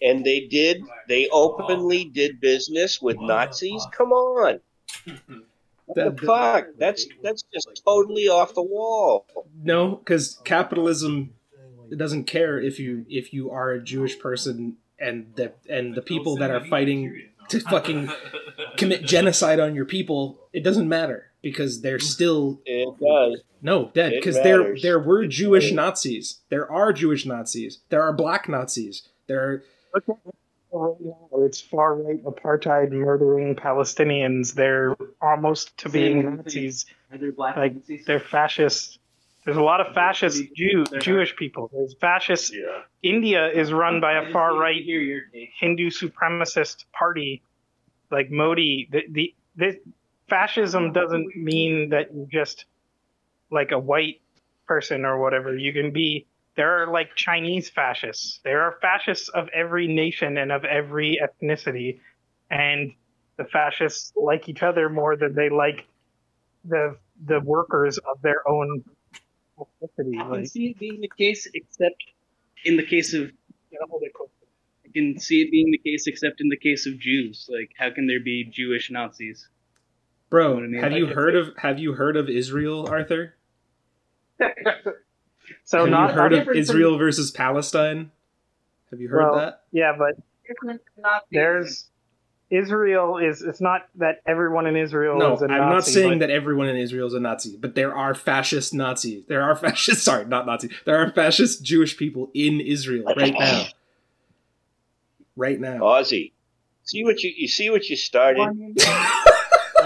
And 0.03 0.25
they 0.25 0.41
did, 0.41 0.83
they 1.09 1.29
openly 1.31 2.05
did 2.05 2.41
business 2.41 3.01
with 3.01 3.17
Nazis? 3.19 3.87
Come 3.93 4.13
on. 4.13 4.61
What 5.87 6.19
the 6.19 6.27
fuck? 6.27 6.67
That's 6.79 7.07
that's 7.23 7.45
just 7.55 7.83
totally 7.85 8.27
off 8.29 8.55
the 8.55 8.63
wall. 8.63 9.25
No, 9.63 9.95
because 9.95 10.41
capitalism 10.45 11.33
doesn't 11.97 12.25
care 12.25 12.61
if 12.61 12.81
you 12.81 13.07
if 13.09 13.33
you 13.33 13.53
are 13.53 13.71
a 13.71 13.81
Jewish 13.81 14.19
person 14.19 14.79
and 14.99 15.33
the 15.37 15.53
and 15.71 15.95
the 15.95 16.03
people 16.03 16.37
that 16.39 16.51
are 16.51 16.65
fighting 16.67 17.29
to 17.51 17.61
fucking 17.61 18.11
commit 18.77 19.05
genocide 19.05 19.61
on 19.61 19.77
your 19.77 19.85
people. 19.85 20.41
It 20.53 20.65
doesn't 20.65 20.89
matter 20.89 21.31
because 21.41 21.83
they're 21.83 22.01
still 22.01 22.61
It 22.67 22.89
does. 22.99 23.43
no 23.63 23.93
dead 23.95 24.11
because 24.17 24.43
there 24.43 24.77
there 24.83 24.99
were 24.99 25.23
It 25.23 25.29
Jewish 25.29 25.67
does. 25.67 25.73
Nazis. 25.75 26.39
There 26.49 26.69
are 26.69 26.93
Jewish 26.93 27.25
Nazis. 27.25 27.79
There 27.91 28.03
are 28.03 28.13
black 28.13 28.49
Nazis. 28.49 29.03
There 29.29 29.41
are 29.41 29.63
It's 29.95 31.61
far 31.61 31.95
right 31.95 32.23
apartheid 32.25 32.91
murdering 32.93 33.55
Palestinians. 33.55 34.55
They're 34.55 34.97
almost 35.21 35.77
to 35.79 35.89
being 35.89 36.37
Nazis. 36.37 36.87
Are 37.13 37.19
there 37.19 37.33
black 37.33 37.57
Like 37.57 37.75
Nazis? 37.75 38.05
they're 38.05 38.21
fascist. 38.21 38.99
There's 39.45 39.57
a 39.57 39.63
lot 39.63 39.81
of 39.81 39.95
fascist 39.95 40.43
Jew, 40.57 40.85
Jewish 41.01 41.37
people. 41.37 41.71
There's 41.73 41.95
fascist. 41.95 42.53
Yeah. 42.53 42.83
India 43.03 43.49
is 43.49 43.73
run 43.73 44.01
by 44.01 44.15
a 44.15 44.33
far 44.33 44.57
right 44.57 44.83
Hear. 44.83 45.31
Hindu 45.61 45.91
supremacist 45.91 46.85
party 46.93 47.43
like 48.11 48.31
Modi. 48.31 48.89
The, 48.91 49.05
the, 49.09 49.35
the 49.57 49.81
fascism 50.29 50.93
doesn't 50.93 51.37
mean 51.37 51.91
that 51.91 52.13
you're 52.13 52.27
just 52.27 52.65
like 53.51 53.71
a 53.71 53.79
white 53.79 54.21
person 54.67 55.05
or 55.05 55.19
whatever. 55.21 55.57
You 55.57 55.73
can 55.73 55.93
be. 55.93 56.27
There 56.57 56.83
are 56.83 56.87
like 56.91 57.15
Chinese 57.17 57.69
fascists. 57.69 58.41
There 58.45 58.63
are 58.63 58.79
fascists 58.81 59.29
of 59.29 59.49
every 59.55 59.87
nation 59.89 60.39
and 60.39 60.51
of 60.53 60.65
every 60.65 61.21
ethnicity, 61.23 62.01
and 62.51 62.93
the 63.37 63.45
fascists 63.45 64.13
like 64.17 64.49
each 64.49 64.63
other 64.63 64.89
more 64.89 65.17
than 65.17 65.35
they 65.35 65.51
like 65.51 65.87
the 66.65 66.97
the 67.25 67.41
workers 67.41 67.99
of 67.99 68.23
their 68.23 68.47
own 68.49 68.85
ethnicity. 69.59 70.19
I 70.19 70.23
can 70.23 70.31
Like, 70.31 70.47
see 70.47 70.69
it 70.71 70.79
being 70.79 71.01
the 71.01 71.11
case, 71.19 71.49
except 71.55 72.03
in 72.65 72.77
the 72.77 72.85
case 72.87 73.15
of. 73.15 73.23
you 73.71 73.79
know, 73.81 73.97
like, 74.03 74.15
I 74.87 74.89
can 74.95 75.19
see 75.19 75.43
it 75.43 75.51
being 75.51 75.71
the 75.71 75.79
case, 75.79 76.07
except 76.07 76.41
in 76.41 76.49
the 76.49 76.57
case 76.57 76.87
of 76.87 76.99
Jews. 76.99 77.49
Like, 77.53 77.71
how 77.79 77.91
can 77.91 78.07
there 78.07 78.21
be 78.21 78.45
Jewish 78.45 78.91
Nazis? 78.91 79.49
bro. 80.31 80.55
What 80.55 80.65
I 80.65 80.67
mean, 80.67 80.83
have 80.83 80.93
like 80.93 80.99
you 80.99 81.07
it's 81.07 81.15
heard 81.15 81.37
of 81.37 81.57
Have 81.59 81.79
you 81.79 81.93
heard 81.95 82.17
of 82.17 82.29
Israel, 82.31 82.89
Arthur? 82.89 83.35
so 85.65 85.81
have 85.81 85.89
not 85.89 86.11
you 86.11 86.15
heard 86.15 86.17
not 86.17 86.25
of 86.33 86.39
different 86.39 86.67
from- 86.67 86.77
Israel 86.77 86.99
versus 86.99 87.31
Palestine? 87.31 88.11
Have 88.91 89.01
you 89.01 89.09
heard 89.09 89.23
Well, 89.25 89.37
that? 89.37 89.63
Yeah, 89.73 89.93
but 89.99 90.17
there's 91.33 91.89
Israel 92.51 93.19
is 93.19 93.43
it's 93.43 93.61
not 93.61 93.89
that 93.97 94.21
everyone 94.27 94.67
in 94.69 94.77
Israel 94.77 95.19
No, 95.19 95.35
is 95.35 95.43
a 95.43 95.47
I'm 95.47 95.51
Nazi, 95.51 95.75
not 95.75 95.85
saying 95.85 96.19
but 96.21 96.29
that 96.29 96.31
everyone 96.31 96.69
in 96.69 96.77
Israel 96.77 97.09
is 97.09 97.15
a 97.15 97.19
Nazi, 97.21 97.57
but 97.57 97.75
there 97.75 97.93
are 97.95 98.15
fascist 98.15 98.73
Nazis. 98.73 99.25
There 99.27 99.43
are 99.43 99.57
fascist, 99.65 100.05
sorry, 100.05 100.27
not 100.27 100.47
Nazi. 100.47 100.71
There 100.85 100.97
are 100.97 101.11
fascist 101.11 101.65
Jewish 101.65 101.97
people 101.97 102.31
in 102.35 102.61
Israel 102.61 103.13
right 103.17 103.35
now. 103.37 103.65
right 105.37 105.59
now. 105.59 105.79
Ozzy, 105.81 106.33
see 106.85 107.03
what 107.05 107.23
you 107.25 107.33
you 107.37 107.49
see 107.49 107.71
what 107.71 107.89
you 107.89 107.97
started. 107.97 108.49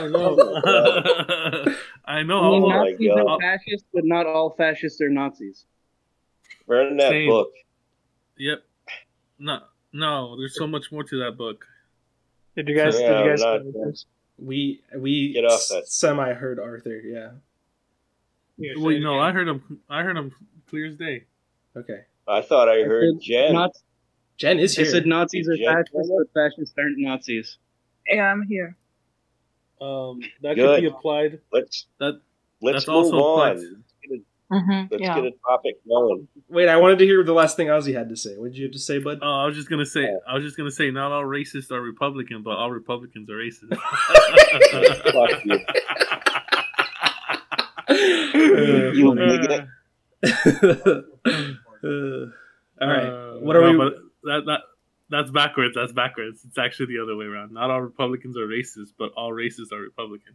I 0.04 0.08
know. 0.08 0.36
Oh, 0.66 1.74
I 2.04 2.22
know. 2.22 2.40
I 2.40 2.50
mean, 2.50 2.62
Oh 2.64 2.68
Nazis 2.68 3.10
are 3.10 3.40
fascists, 3.40 3.86
but 3.94 4.04
not 4.04 4.26
all 4.26 4.50
fascists 4.50 5.00
are 5.00 5.08
Nazis. 5.08 5.64
Burn 6.66 6.96
that 6.96 7.10
Same. 7.10 7.28
book. 7.28 7.50
Yep. 8.38 8.62
No, 9.38 9.60
no. 9.92 10.36
There's 10.38 10.56
so 10.56 10.66
much 10.66 10.90
more 10.92 11.04
to 11.04 11.18
that 11.24 11.36
book. 11.36 11.64
Did 12.56 12.68
you 12.68 12.76
guys? 12.76 12.98
Yeah, 13.00 13.22
did 13.22 13.24
you 13.24 13.30
guys? 13.30 13.40
not- 13.74 14.04
We 14.38 14.82
we 14.96 15.32
Get 15.32 15.44
off 15.44 15.66
that. 15.70 15.86
semi 15.86 16.32
heard 16.32 16.58
Arthur. 16.58 16.96
Yeah. 16.98 17.30
Wait, 18.76 19.00
no. 19.02 19.18
I 19.18 19.32
heard 19.32 19.48
him. 19.48 19.80
I 19.88 20.02
heard 20.02 20.16
him 20.16 20.32
clear 20.68 20.86
as 20.86 20.96
day. 20.96 21.24
Okay. 21.76 22.00
I 22.26 22.42
thought 22.42 22.68
I 22.68 22.82
heard 22.82 23.20
Jen. 23.20 23.52
Not, 23.52 23.70
Jen 24.36 24.58
is 24.58 24.76
here. 24.76 24.86
I 24.86 24.90
said 24.90 25.06
Nazis 25.06 25.48
are 25.48 25.56
Jen- 25.56 25.66
fascists, 25.84 26.10
but 26.16 26.32
fascists 26.34 26.74
aren't 26.78 26.98
Nazis. 26.98 27.56
Yeah, 28.08 28.24
I'm 28.32 28.42
here. 28.42 28.76
Um, 29.80 30.20
that 30.42 30.54
Good. 30.56 30.76
could 30.76 30.80
be 30.82 30.86
applied. 30.88 31.40
Let's 31.52 31.86
That 31.98 32.20
let's 32.60 32.76
that's 32.84 32.88
move 32.88 32.96
also 32.96 33.16
on. 33.16 33.48
applied. 33.50 33.56
Let's 33.58 33.94
get 34.02 34.18
a, 34.18 34.22
Mm-hmm. 34.52 34.86
let's 34.90 35.00
yeah. 35.00 35.14
get 35.14 35.24
a 35.26 35.32
topic 35.46 35.76
going. 35.86 36.26
Wait, 36.48 36.68
I 36.68 36.76
wanted 36.76 36.98
to 36.98 37.04
hear 37.04 37.22
the 37.22 37.32
last 37.32 37.56
thing 37.56 37.68
Ozzy 37.68 37.94
had 37.94 38.08
to 38.08 38.16
say. 38.16 38.36
What 38.36 38.46
did 38.50 38.56
you 38.58 38.64
have 38.64 38.72
to 38.72 38.80
say, 38.80 38.98
bud? 38.98 39.20
Oh, 39.22 39.42
I 39.42 39.46
was 39.46 39.54
just 39.54 39.70
gonna 39.70 39.86
say. 39.86 40.10
I 40.26 40.34
was 40.34 40.42
just 40.42 40.56
gonna 40.56 40.72
say. 40.72 40.90
Not 40.90 41.12
all 41.12 41.22
racists 41.22 41.70
are 41.70 41.80
Republican, 41.80 42.42
but 42.42 42.56
all 42.56 42.68
Republicans 42.70 43.30
are 43.30 43.34
racist. 43.34 43.70
Fuck 45.12 45.44
you. 45.44 45.58
Uh, 47.88 48.90
You 48.92 49.14
funny. 49.14 49.38
bigot. 49.38 49.66
Uh, 51.82 52.26
all 52.80 52.88
right. 52.88 53.06
Uh, 53.06 53.34
what 53.40 53.56
are 53.56 53.60
no, 53.60 53.70
we? 53.72 53.78
But 53.78 53.94
that 54.24 54.42
that 55.10 55.19
that's 55.32 55.46
backwards. 55.46 55.74
That's 55.74 55.92
backwards. 55.92 56.44
It's 56.46 56.58
actually 56.58 56.86
the 56.96 57.02
other 57.02 57.16
way 57.16 57.26
around. 57.26 57.52
Not 57.52 57.70
all 57.70 57.80
Republicans 57.82 58.36
are 58.36 58.46
racist, 58.46 58.92
but 58.98 59.12
all 59.16 59.30
racists 59.32 59.72
are 59.72 59.80
Republican. 59.80 60.34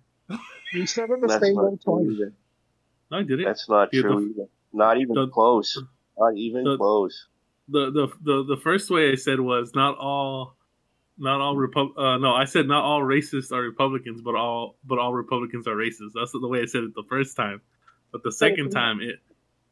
You 0.73 0.85
said 0.87 1.09
it 1.09 1.21
the 1.21 1.27
That's 1.27 1.43
same 1.45 1.55
not 1.55 1.71
way 1.71 1.77
true 1.83 2.31
No, 3.11 3.17
I 3.19 3.23
did 3.23 3.39
it. 3.39 3.45
That's 3.45 3.69
not 3.69 3.89
Yeah, 3.93 4.01
true 4.01 4.25
the- 4.33 4.41
either. 4.41 4.49
Not 4.73 4.97
even 4.97 5.15
the- 5.15 5.27
close. 5.27 5.77
Not 6.17 6.35
even 6.37 6.63
the- 6.63 6.77
close. 6.77 7.27
the 7.67 7.91
the 7.91 8.07
the 8.21 8.43
the 8.55 8.57
first 8.57 8.89
way 8.91 9.11
I 9.11 9.15
said 9.15 9.39
was 9.39 9.73
not 9.73 9.97
all 9.97 10.55
not 11.17 11.41
all 11.41 11.55
Repub 11.55 11.97
uh, 11.97 12.17
no 12.17 12.31
I 12.33 12.45
said 12.45 12.67
not 12.67 12.83
all 12.83 13.01
racists 13.01 13.51
are 13.51 13.61
Republicans 13.61 14.21
but 14.21 14.35
all 14.35 14.77
but 14.85 14.99
all 14.99 15.13
Republicans 15.13 15.67
are 15.67 15.75
racist 15.75 16.11
that's 16.13 16.31
the 16.31 16.47
way 16.47 16.61
I 16.61 16.65
said 16.65 16.83
it 16.83 16.93
the 16.93 17.03
first 17.09 17.35
time 17.35 17.61
but 18.11 18.21
the 18.23 18.31
second 18.31 18.69
time 18.69 18.99
it 19.01 19.15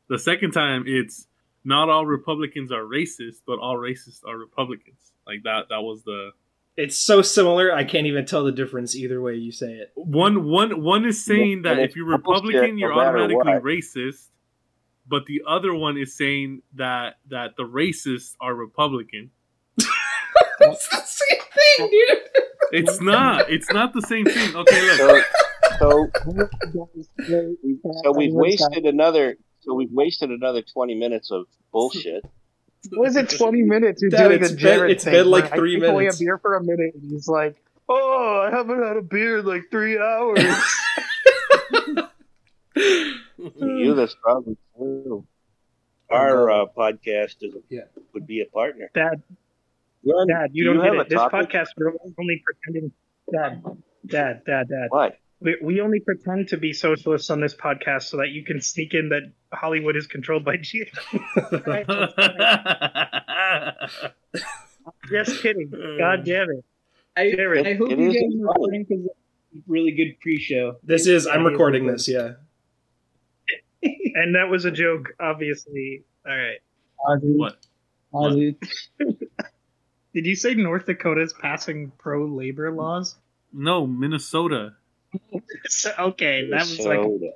the 0.10 0.18
second 0.18 0.52
time 0.52 0.86
it's 0.88 1.28
not 1.64 1.88
all 1.90 2.06
Republicans 2.06 2.72
are 2.72 2.82
racist 2.84 3.42
but 3.46 3.60
all 3.60 3.78
racists 3.78 4.22
are 4.28 4.38
Republicans 4.38 5.12
like 5.28 5.44
that 5.44 5.70
that 5.70 5.82
was 5.82 6.04
the 6.04 6.32
It's 6.76 6.98
so 6.98 7.22
similar. 7.22 7.72
I 7.74 7.84
can't 7.84 8.08
even 8.08 8.26
tell 8.26 8.44
the 8.44 8.52
difference 8.52 8.96
either 8.96 9.22
way 9.22 9.36
you 9.36 9.52
say 9.52 9.72
it. 9.72 9.92
one 9.96 10.46
one 10.46 10.82
one 10.82 11.06
is 11.06 11.24
saying 11.24 11.64
that 11.64 11.80
if 11.80 11.96
you're 11.96 12.08
Republican 12.08 12.78
you're 12.78 12.94
automatically 12.94 13.36
what. 13.36 13.64
racist 13.64 14.30
but 15.06 15.26
the 15.26 15.42
other 15.48 15.74
one 15.74 15.98
is 15.98 16.16
saying 16.16 16.62
that 16.76 17.16
that 17.30 17.56
the 17.58 17.64
racists 17.64 18.36
are 18.40 18.54
Republican 18.56 19.32
it's 20.60 20.88
the 20.88 21.02
same 21.06 21.40
thing, 21.80 21.90
dude. 21.90 22.18
It's 22.72 23.02
not. 23.02 23.50
It's 23.50 23.72
not 23.72 23.94
the 23.94 24.02
same 24.02 24.26
thing. 24.26 24.56
Okay, 24.56 24.98
look. 24.98 25.26
So 25.80 26.10
so 26.24 26.90
so 28.04 28.12
we've 28.12 28.34
wasted 28.34 28.86
another 28.86 29.36
so 29.62 29.74
we've 29.74 29.92
wasted 29.92 30.30
another 30.30 30.64
twenty 30.74 30.96
minutes 30.96 31.32
of 31.32 31.46
bullshit. 31.72 32.24
Was 32.92 33.16
it 33.16 33.30
20 33.38 33.62
minutes? 33.64 34.02
You're 34.02 34.12
Dad, 34.12 34.28
doing 34.30 34.42
it's 34.42 34.50
the 34.52 34.56
been- 34.56 34.62
Jared 34.64 34.92
it's 34.92 35.04
thing 35.04 35.14
been 35.14 35.28
like 35.30 35.50
where 35.52 35.58
three 35.60 35.76
I 35.78 35.80
take 35.80 35.90
away 35.90 36.04
minutes. 36.04 36.20
a 36.22 36.24
beer 36.24 36.38
for 36.38 36.56
a 36.56 36.64
minute, 36.64 36.94
and 36.96 37.12
he's 37.12 37.28
like, 37.28 37.56
"Oh, 37.90 38.42
I 38.46 38.56
haven't 38.56 38.82
had 38.84 38.98
a 38.98 39.02
beer 39.02 39.40
in 39.40 39.46
like 39.46 39.70
three 39.72 39.98
hours." 39.98 40.40
you 42.76 43.94
that's 43.94 44.16
probably 44.22 44.58
true. 44.76 45.26
Our 46.10 46.52
uh, 46.52 46.66
podcast 46.78 47.38
is 47.42 47.56
Yeah. 47.70 47.82
would 48.14 48.28
be 48.28 48.42
a 48.42 48.46
partner. 48.46 48.90
Dad, 48.94 49.22
Jen, 50.06 50.28
Dad, 50.28 50.50
you 50.54 50.66
do 50.66 50.74
don't 50.74 50.84
have 50.84 50.94
get 50.94 50.98
a 51.00 51.02
it. 51.02 51.10
This 51.10 51.20
podcast 51.20 51.68
we're 51.78 51.94
only 52.20 52.44
pretending. 52.46 52.92
Dad, 53.32 53.64
Dad, 54.06 54.42
Dad, 54.46 54.68
Dad. 54.70 54.88
What? 54.90 55.18
We, 55.44 55.58
we 55.62 55.82
only 55.82 56.00
pretend 56.00 56.48
to 56.50 56.58
be 56.58 56.72
socialists 56.72 57.30
on 57.30 57.42
this 57.42 57.54
podcast 57.54 58.04
so 58.04 58.18
that 58.18 58.30
you 58.30 58.46
can 58.46 58.62
sneak 58.62 58.94
in 58.94 59.10
that 59.10 59.32
Hollywood 59.54 59.98
is 59.98 60.08
controlled 60.08 60.46
by 60.46 60.56
G. 60.58 60.86
Just 65.10 65.42
kidding. 65.42 65.70
God 66.00 66.24
damn 66.26 66.50
it. 66.50 66.64
I, 67.16 67.32
Jared, 67.32 67.68
I 67.68 67.76
hope 67.76 67.92
you 67.92 68.10
is 68.10 68.14
guys 68.14 68.24
are 68.24 68.48
recording 68.48 68.86
because 68.88 69.08
really 69.68 69.92
good 69.92 70.20
pre-show. 70.22 70.78
This 70.84 71.08
is. 71.08 71.28
I'm 71.28 71.46
recording 71.46 71.88
this. 71.88 72.08
Yeah. 72.08 72.34
And 74.16 74.36
that 74.36 74.48
was 74.48 74.64
a 74.64 74.72
joke, 74.72 75.10
obviously. 75.20 76.06
All 76.26 76.32
right. 76.32 76.60
Ozzy, 77.06 77.36
what? 77.36 77.58
Ozzy. 78.14 78.56
Did 80.14 80.26
you 80.26 80.36
say 80.36 80.54
North 80.54 80.86
Dakota's 80.86 81.34
passing 81.34 81.92
pro 81.98 82.24
labor 82.26 82.72
laws? 82.72 83.18
No, 83.52 83.86
Minnesota. 83.86 84.76
So- 85.66 85.94
okay, 86.00 86.50
that 86.50 86.62
was 86.62 86.80
like 86.80 87.02
Soda. 87.02 87.32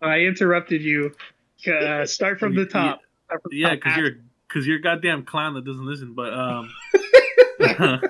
I 0.00 0.20
interrupted 0.20 0.82
you. 0.82 1.14
Uh, 1.66 2.04
start 2.06 2.38
from 2.38 2.54
the 2.56 2.66
top. 2.66 3.00
From 3.28 3.40
Yeah, 3.50 3.74
because 3.74 3.96
you're 3.96 4.10
because 4.48 4.66
you're 4.66 4.78
a 4.78 4.82
goddamn 4.82 5.24
clown 5.24 5.54
that 5.54 5.64
doesn't 5.64 5.86
listen. 5.86 6.14
But 6.14 6.34
um, 6.34 6.70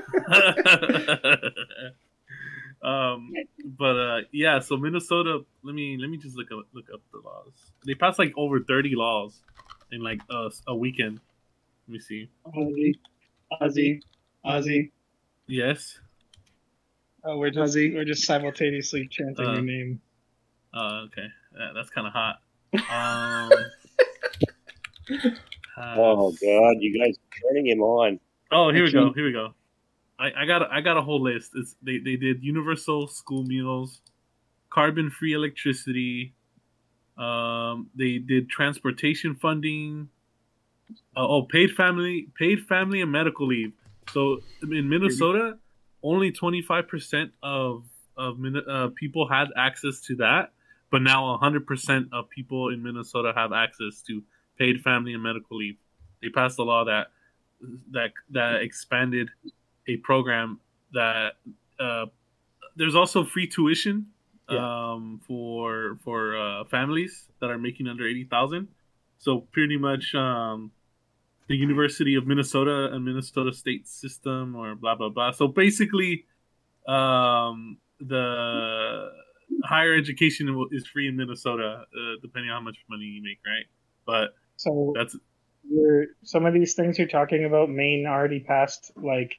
um, 2.83 3.33
but 3.65 3.97
uh, 3.97 4.21
yeah. 4.33 4.59
So 4.61 4.77
Minnesota. 4.77 5.45
Let 5.63 5.75
me 5.75 5.97
let 6.01 6.11
me 6.11 6.17
just 6.17 6.37
look 6.37 6.51
up 6.51 6.67
look 6.73 6.87
up 6.93 7.01
the 7.13 7.19
laws. 7.25 7.53
They 7.87 7.95
passed 7.95 8.19
like 8.19 8.33
over 8.37 8.61
thirty 8.61 8.95
laws 8.95 9.41
in 9.93 10.03
like 10.03 10.21
a, 10.31 10.51
a 10.67 10.75
weekend. 10.75 11.21
Let 11.87 11.93
me 11.93 11.99
see. 12.01 12.29
Ozzy. 12.47 12.95
Ozzy. 13.61 14.01
Ozzy. 14.45 14.91
Yes. 15.47 15.99
Oh, 17.25 17.37
we're 17.39 17.51
just 17.51 17.77
Ozzy. 17.77 17.95
we're 17.95 18.05
just 18.05 18.25
simultaneously 18.25 19.07
chanting 19.11 19.47
Uh, 19.47 19.53
your 19.53 19.63
name. 19.63 20.01
Oh, 20.75 21.05
okay. 21.07 21.27
Yeah, 21.59 21.71
that's 21.75 21.91
kind 21.91 22.07
of 22.07 22.13
hot. 22.13 22.41
Um, 22.91 23.51
Oh. 25.77 26.31
God, 26.33 26.77
you 26.81 26.99
guys 27.03 27.17
are 27.17 27.49
turning 27.49 27.67
him 27.67 27.81
on. 27.81 28.21
Oh, 28.51 28.71
here 28.71 28.83
we 28.83 28.89
Actually- 28.89 29.09
go. 29.09 29.13
Here 29.15 29.25
we 29.25 29.33
go. 29.33 29.55
I, 30.19 30.43
I 30.43 30.47
got 30.47 30.63
a, 30.63 30.69
I 30.71 30.81
got 30.83 30.97
a 30.99 31.03
whole 31.03 31.21
list. 31.23 31.53
It's 31.55 31.75
they, 31.83 31.99
they 31.99 32.17
did 32.17 32.45
universal 32.45 33.09
school 33.09 33.43
meals, 33.43 34.03
carbon 34.71 35.11
free 35.11 35.33
electricity. 35.33 36.35
Um, 37.19 37.89
they 37.97 38.19
did 38.19 38.49
transportation 38.49 39.35
funding. 39.35 40.09
Uh, 41.17 41.27
oh, 41.27 41.43
paid 41.43 41.73
family 41.73 42.29
paid 42.39 42.61
family 42.67 43.01
and 43.01 43.11
medical 43.11 43.47
leave. 43.47 43.73
So 44.13 44.41
in 44.63 44.89
Minnesota, 44.89 45.59
only 46.03 46.33
twenty 46.33 46.63
five 46.63 46.89
percent 46.89 47.33
of 47.43 47.85
of 48.17 48.39
uh, 48.69 48.89
people 48.95 49.29
had 49.29 49.49
access 49.57 50.01
to 50.03 50.17
that, 50.17 50.53
but 50.91 51.03
now 51.03 51.37
hundred 51.39 51.67
percent 51.67 52.09
of 52.13 52.29
people 52.29 52.69
in 52.69 52.83
Minnesota 52.83 53.33
have 53.35 53.53
access 53.53 54.03
to 54.03 54.23
paid 54.59 54.83
family 54.83 55.15
and 55.15 55.23
medical 55.23 55.57
leave. 55.57 55.77
They 56.21 56.29
passed 56.29 56.59
a 56.59 56.63
law 56.63 56.85
that 56.85 57.09
that 57.93 58.13
that 58.31 58.63
expanded 58.63 59.31
a 59.87 59.97
program 59.99 60.61
that 60.93 61.33
uh, 61.81 62.07
there's 62.77 62.95
also 62.95 63.25
free 63.25 63.47
tuition 63.47 64.07
um, 64.49 65.21
for 65.27 65.99
for 66.05 66.37
uh, 66.37 66.65
families 66.65 67.29
that 67.41 67.51
are 67.51 67.59
making 67.59 67.89
under 67.89 68.07
eighty 68.07 68.25
thousand. 68.25 68.69
So 69.19 69.41
pretty 69.53 69.77
much 69.77 70.15
um, 70.15 70.73
the 71.49 71.57
University 71.57 72.15
of 72.15 72.27
Minnesota 72.27 72.91
and 72.93 73.05
Minnesota 73.05 73.53
State 73.53 73.87
System 73.89 74.55
or 74.57 74.75
blah 74.75 74.95
blah 74.95 75.09
blah. 75.09 75.33
So 75.33 75.49
basically, 75.49 76.25
um, 76.87 77.79
the 78.01 79.11
higher 79.65 79.95
education 79.95 80.67
is 80.73 80.87
free 80.87 81.09
in 81.09 81.17
Minnesota, 81.17 81.85
uh, 81.85 82.15
depending 82.23 82.51
on 82.51 82.61
how 82.61 82.65
much 82.65 82.79
money 82.89 83.05
you 83.05 83.23
make, 83.23 83.39
right? 83.47 83.67
But 84.07 84.35
So 84.57 84.93
that's 84.95 85.17
you're, 85.69 86.07
some 86.25 86.47
of 86.47 86.55
these 86.55 86.75
things 86.75 86.99
you're 86.99 87.09
talking 87.09 87.45
about, 87.45 87.71
Maine 87.71 88.07
already 88.07 88.41
passed 88.41 88.93
like 88.97 89.39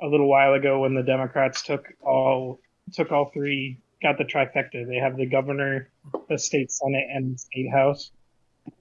a 0.00 0.06
little 0.06 0.28
while 0.28 0.54
ago 0.54 0.80
when 0.80 0.94
the 0.94 1.02
Democrats 1.02 1.62
took 1.62 1.84
all 2.00 2.60
took 2.92 3.12
all 3.12 3.30
three, 3.32 3.78
got 4.02 4.18
the 4.18 4.24
trifecta. 4.24 4.86
They 4.86 4.96
have 4.96 5.16
the 5.16 5.26
governor, 5.26 5.90
the 6.28 6.38
state 6.38 6.72
senate, 6.72 7.06
and 7.12 7.34
the 7.34 7.38
state 7.38 7.70
house, 7.70 8.10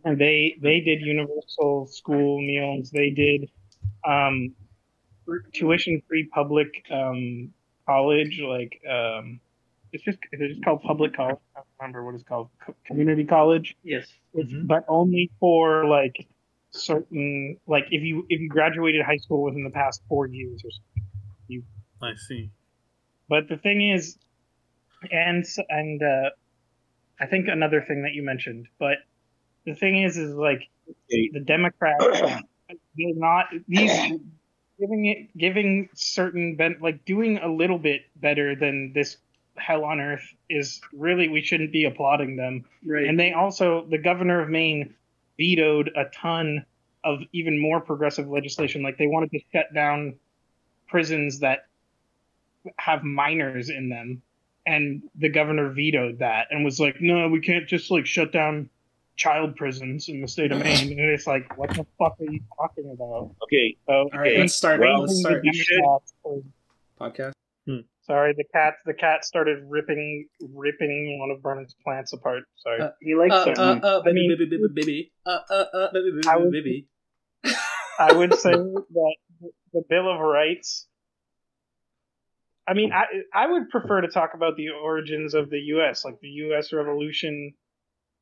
they 0.05 0.57
they 0.61 0.79
did 0.81 1.01
universal 1.01 1.87
school 1.87 2.39
meals. 2.41 2.89
They 2.91 3.09
did 3.11 3.49
um, 4.07 4.53
tuition 5.53 6.01
free 6.07 6.29
public 6.33 6.67
um, 6.91 7.51
college, 7.87 8.41
like 8.45 8.79
um, 8.89 9.39
it's 9.91 10.03
just 10.03 10.17
it's 10.31 10.53
just 10.53 10.63
called 10.63 10.81
public 10.83 11.15
college. 11.15 11.37
I 11.55 11.59
don't 11.59 11.65
remember 11.79 12.05
what 12.05 12.15
it's 12.15 12.23
called, 12.23 12.49
Co- 12.65 12.75
community 12.85 13.25
college 13.25 13.75
Yes. 13.83 14.07
it's, 14.33 14.51
Mhm. 14.51 14.67
but 14.67 14.85
only 14.87 15.31
for 15.39 15.85
like 15.85 16.27
certain 16.71 17.57
like 17.67 17.85
if 17.91 18.03
you 18.03 18.25
if 18.29 18.39
you 18.39 18.47
graduated 18.49 19.03
high 19.05 19.17
school 19.17 19.43
within 19.43 19.63
the 19.63 19.71
past 19.71 20.01
four 20.07 20.27
years 20.27 20.61
or 20.63 20.71
something. 20.71 21.09
You. 21.47 21.63
I 22.01 22.13
see. 22.15 22.51
But 23.27 23.47
the 23.49 23.57
thing 23.57 23.89
is, 23.89 24.17
and 25.11 25.45
and 25.69 26.01
uh, 26.03 26.29
I 27.19 27.25
think 27.25 27.47
another 27.47 27.81
thing 27.87 28.03
that 28.03 28.13
you 28.13 28.23
mentioned, 28.23 28.67
but 28.79 28.97
the 29.69 29.75
thing 29.75 30.03
is, 30.03 30.17
is 30.17 30.33
like 30.33 30.69
the 31.09 31.43
Democrats, 31.45 32.05
they're 32.97 33.15
not 33.15 33.45
these 33.67 33.91
giving 34.79 35.05
it 35.05 35.37
giving 35.37 35.89
certain 35.93 36.55
ben, 36.55 36.77
like 36.81 37.05
doing 37.05 37.37
a 37.37 37.47
little 37.47 37.77
bit 37.77 38.03
better 38.15 38.55
than 38.55 38.93
this 38.93 39.17
hell 39.57 39.83
on 39.83 39.99
earth 39.99 40.33
is 40.49 40.81
really 40.93 41.27
we 41.27 41.41
shouldn't 41.41 41.71
be 41.71 41.85
applauding 41.85 42.35
them. 42.35 42.65
Right. 42.85 43.05
And 43.05 43.19
they 43.19 43.33
also, 43.33 43.85
the 43.89 43.97
governor 43.97 44.41
of 44.41 44.49
Maine 44.49 44.95
vetoed 45.37 45.91
a 45.95 46.05
ton 46.15 46.65
of 47.03 47.19
even 47.33 47.61
more 47.61 47.81
progressive 47.81 48.27
legislation. 48.27 48.81
Like 48.81 48.97
they 48.97 49.07
wanted 49.07 49.31
to 49.31 49.39
shut 49.51 49.73
down 49.73 50.15
prisons 50.87 51.39
that 51.39 51.67
have 52.77 53.03
minors 53.03 53.69
in 53.69 53.89
them. 53.89 54.21
And 54.65 55.03
the 55.15 55.29
governor 55.29 55.69
vetoed 55.71 56.19
that 56.19 56.47
and 56.51 56.63
was 56.63 56.79
like, 56.79 56.97
no, 56.99 57.27
we 57.27 57.41
can't 57.41 57.67
just 57.67 57.89
like 57.91 58.05
shut 58.05 58.31
down 58.31 58.69
child 59.19 59.55
prisons 59.57 60.07
in 60.07 60.21
the 60.21 60.27
state 60.27 60.51
of 60.53 60.59
Maine. 60.63 60.91
And 60.97 61.09
it's 61.11 61.27
like, 61.27 61.57
what 61.57 61.69
the 61.71 61.85
fuck 61.99 62.15
are 62.21 62.31
you 62.31 62.39
talking 62.57 62.89
about? 62.95 63.35
Okay, 63.43 63.75
So, 63.85 63.93
All 63.93 64.09
right, 64.13 64.31
Okay, 64.31 64.39
let's 64.39 64.55
start. 64.55 64.79
well, 64.79 65.01
let's 65.01 65.19
start 65.19 65.41
the 65.43 65.49
we 65.51 65.57
should- 65.57 65.75
Democrats 65.75 66.13
was- 66.23 66.43
podcast. 66.99 67.33
Sorry, 68.01 68.33
the 68.35 68.45
cat. 68.51 68.73
The 68.87 68.93
cat 68.95 69.23
started 69.23 69.59
ripping, 69.67 70.27
ripping 70.55 71.19
one 71.19 71.29
of 71.29 71.43
Vernon's 71.43 71.75
plants 71.83 72.11
apart. 72.11 72.41
Sorry. 72.55 72.81
Uh, 72.81 72.89
he 73.01 73.13
likes 73.13 73.31
Uh, 73.35 73.45
that 73.45 73.59
uh, 73.59 73.67
one. 73.75 73.85
uh, 73.85 74.01
baby, 74.01 74.15
mean- 74.15 74.35
baby, 74.35 74.49
baby, 74.49 74.73
baby. 74.73 75.11
Uh, 75.27 75.37
uh, 75.47 75.53
uh, 75.53 75.91
baby, 75.93 76.11
baby, 76.15 76.27
I 76.27 76.37
would- 76.37 76.51
baby. 76.51 76.87
I 77.99 78.13
would 78.13 78.33
say 78.33 78.51
that 78.53 79.15
the 79.73 79.83
Bill 79.87 80.09
of 80.11 80.19
Rights. 80.21 80.87
I 82.67 82.73
mean, 82.73 82.91
I 82.93 83.03
I 83.33 83.45
would 83.51 83.69
prefer 83.69 84.01
to 84.01 84.07
talk 84.07 84.33
about 84.33 84.55
the 84.57 84.69
origins 84.69 85.35
of 85.35 85.49
the 85.51 85.59
U.S., 85.77 86.03
like 86.05 86.19
the 86.19 86.29
U.S. 86.49 86.71
Revolution, 86.73 87.53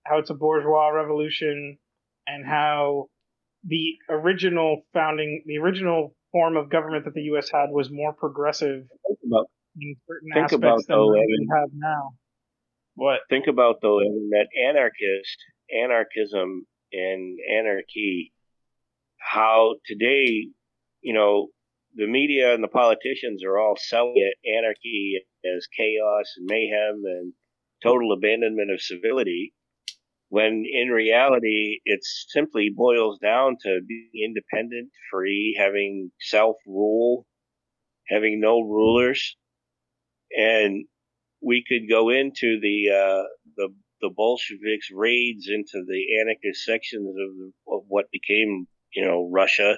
how 0.08 0.20
it's 0.20 0.30
a 0.30 0.34
bourgeois 0.34 0.90
revolution, 0.90 1.78
and 2.26 2.46
how 2.46 3.08
the 3.66 3.96
original 4.10 4.82
founding, 4.94 5.44
the 5.46 5.58
original 5.58 6.16
form 6.32 6.58
of 6.58 6.70
government 6.70 7.06
that 7.06 7.14
the 7.14 7.24
U.S. 7.24 7.50
had 7.52 7.70
was 7.70 7.90
more 7.92 8.14
progressive 8.14 8.84
think 9.08 9.20
about 9.26 9.48
in 9.80 9.96
certain 10.08 10.30
Think 10.34 10.46
aspects 10.46 10.56
about, 10.56 10.78
than 10.88 10.98
though, 10.98 11.12
we 11.12 11.48
have 11.54 11.70
now. 11.74 12.12
What? 12.96 13.20
think 13.30 13.48
about 13.48 13.76
though 13.82 14.00
Evan, 14.00 14.30
that 14.32 14.48
anarchist, 14.68 15.38
anarchism, 15.84 16.66
and 16.92 17.38
anarchy. 17.60 18.34
How 19.20 19.76
today, 19.86 20.48
you 21.02 21.14
know, 21.14 21.48
the 21.96 22.08
media 22.08 22.54
and 22.54 22.64
the 22.64 22.68
politicians 22.68 23.44
are 23.44 23.58
all 23.58 23.76
selling 23.78 24.14
it, 24.16 24.58
anarchy 24.58 25.20
as 25.46 25.68
chaos 25.76 26.34
and 26.38 26.48
mayhem 26.48 27.04
and 27.06 27.34
total 27.84 28.14
abandonment 28.14 28.72
of 28.72 28.82
civility. 28.82 29.54
When 30.30 30.66
in 30.70 30.90
reality, 30.90 31.80
it 31.86 32.02
simply 32.04 32.70
boils 32.76 33.18
down 33.20 33.58
to 33.64 33.80
being 33.88 34.10
independent, 34.26 34.92
free, 35.10 35.56
having 35.58 36.12
self 36.20 36.58
rule, 36.66 37.26
having 38.10 38.42
no 38.42 38.62
rulers, 38.62 39.38
and 40.32 40.86
we 41.42 41.64
could 41.68 41.90
go 41.90 42.10
into 42.10 42.60
the 42.62 42.90
uh, 42.90 43.24
the 43.56 43.70
the 44.02 44.10
Bolsheviks' 44.16 44.92
raids 44.94 45.48
into 45.50 45.84
the 45.88 46.20
anarchist 46.22 46.64
sections 46.64 47.08
of, 47.08 47.74
of 47.74 47.86
what 47.88 48.12
became, 48.12 48.68
you 48.94 49.04
know, 49.06 49.30
Russia. 49.32 49.78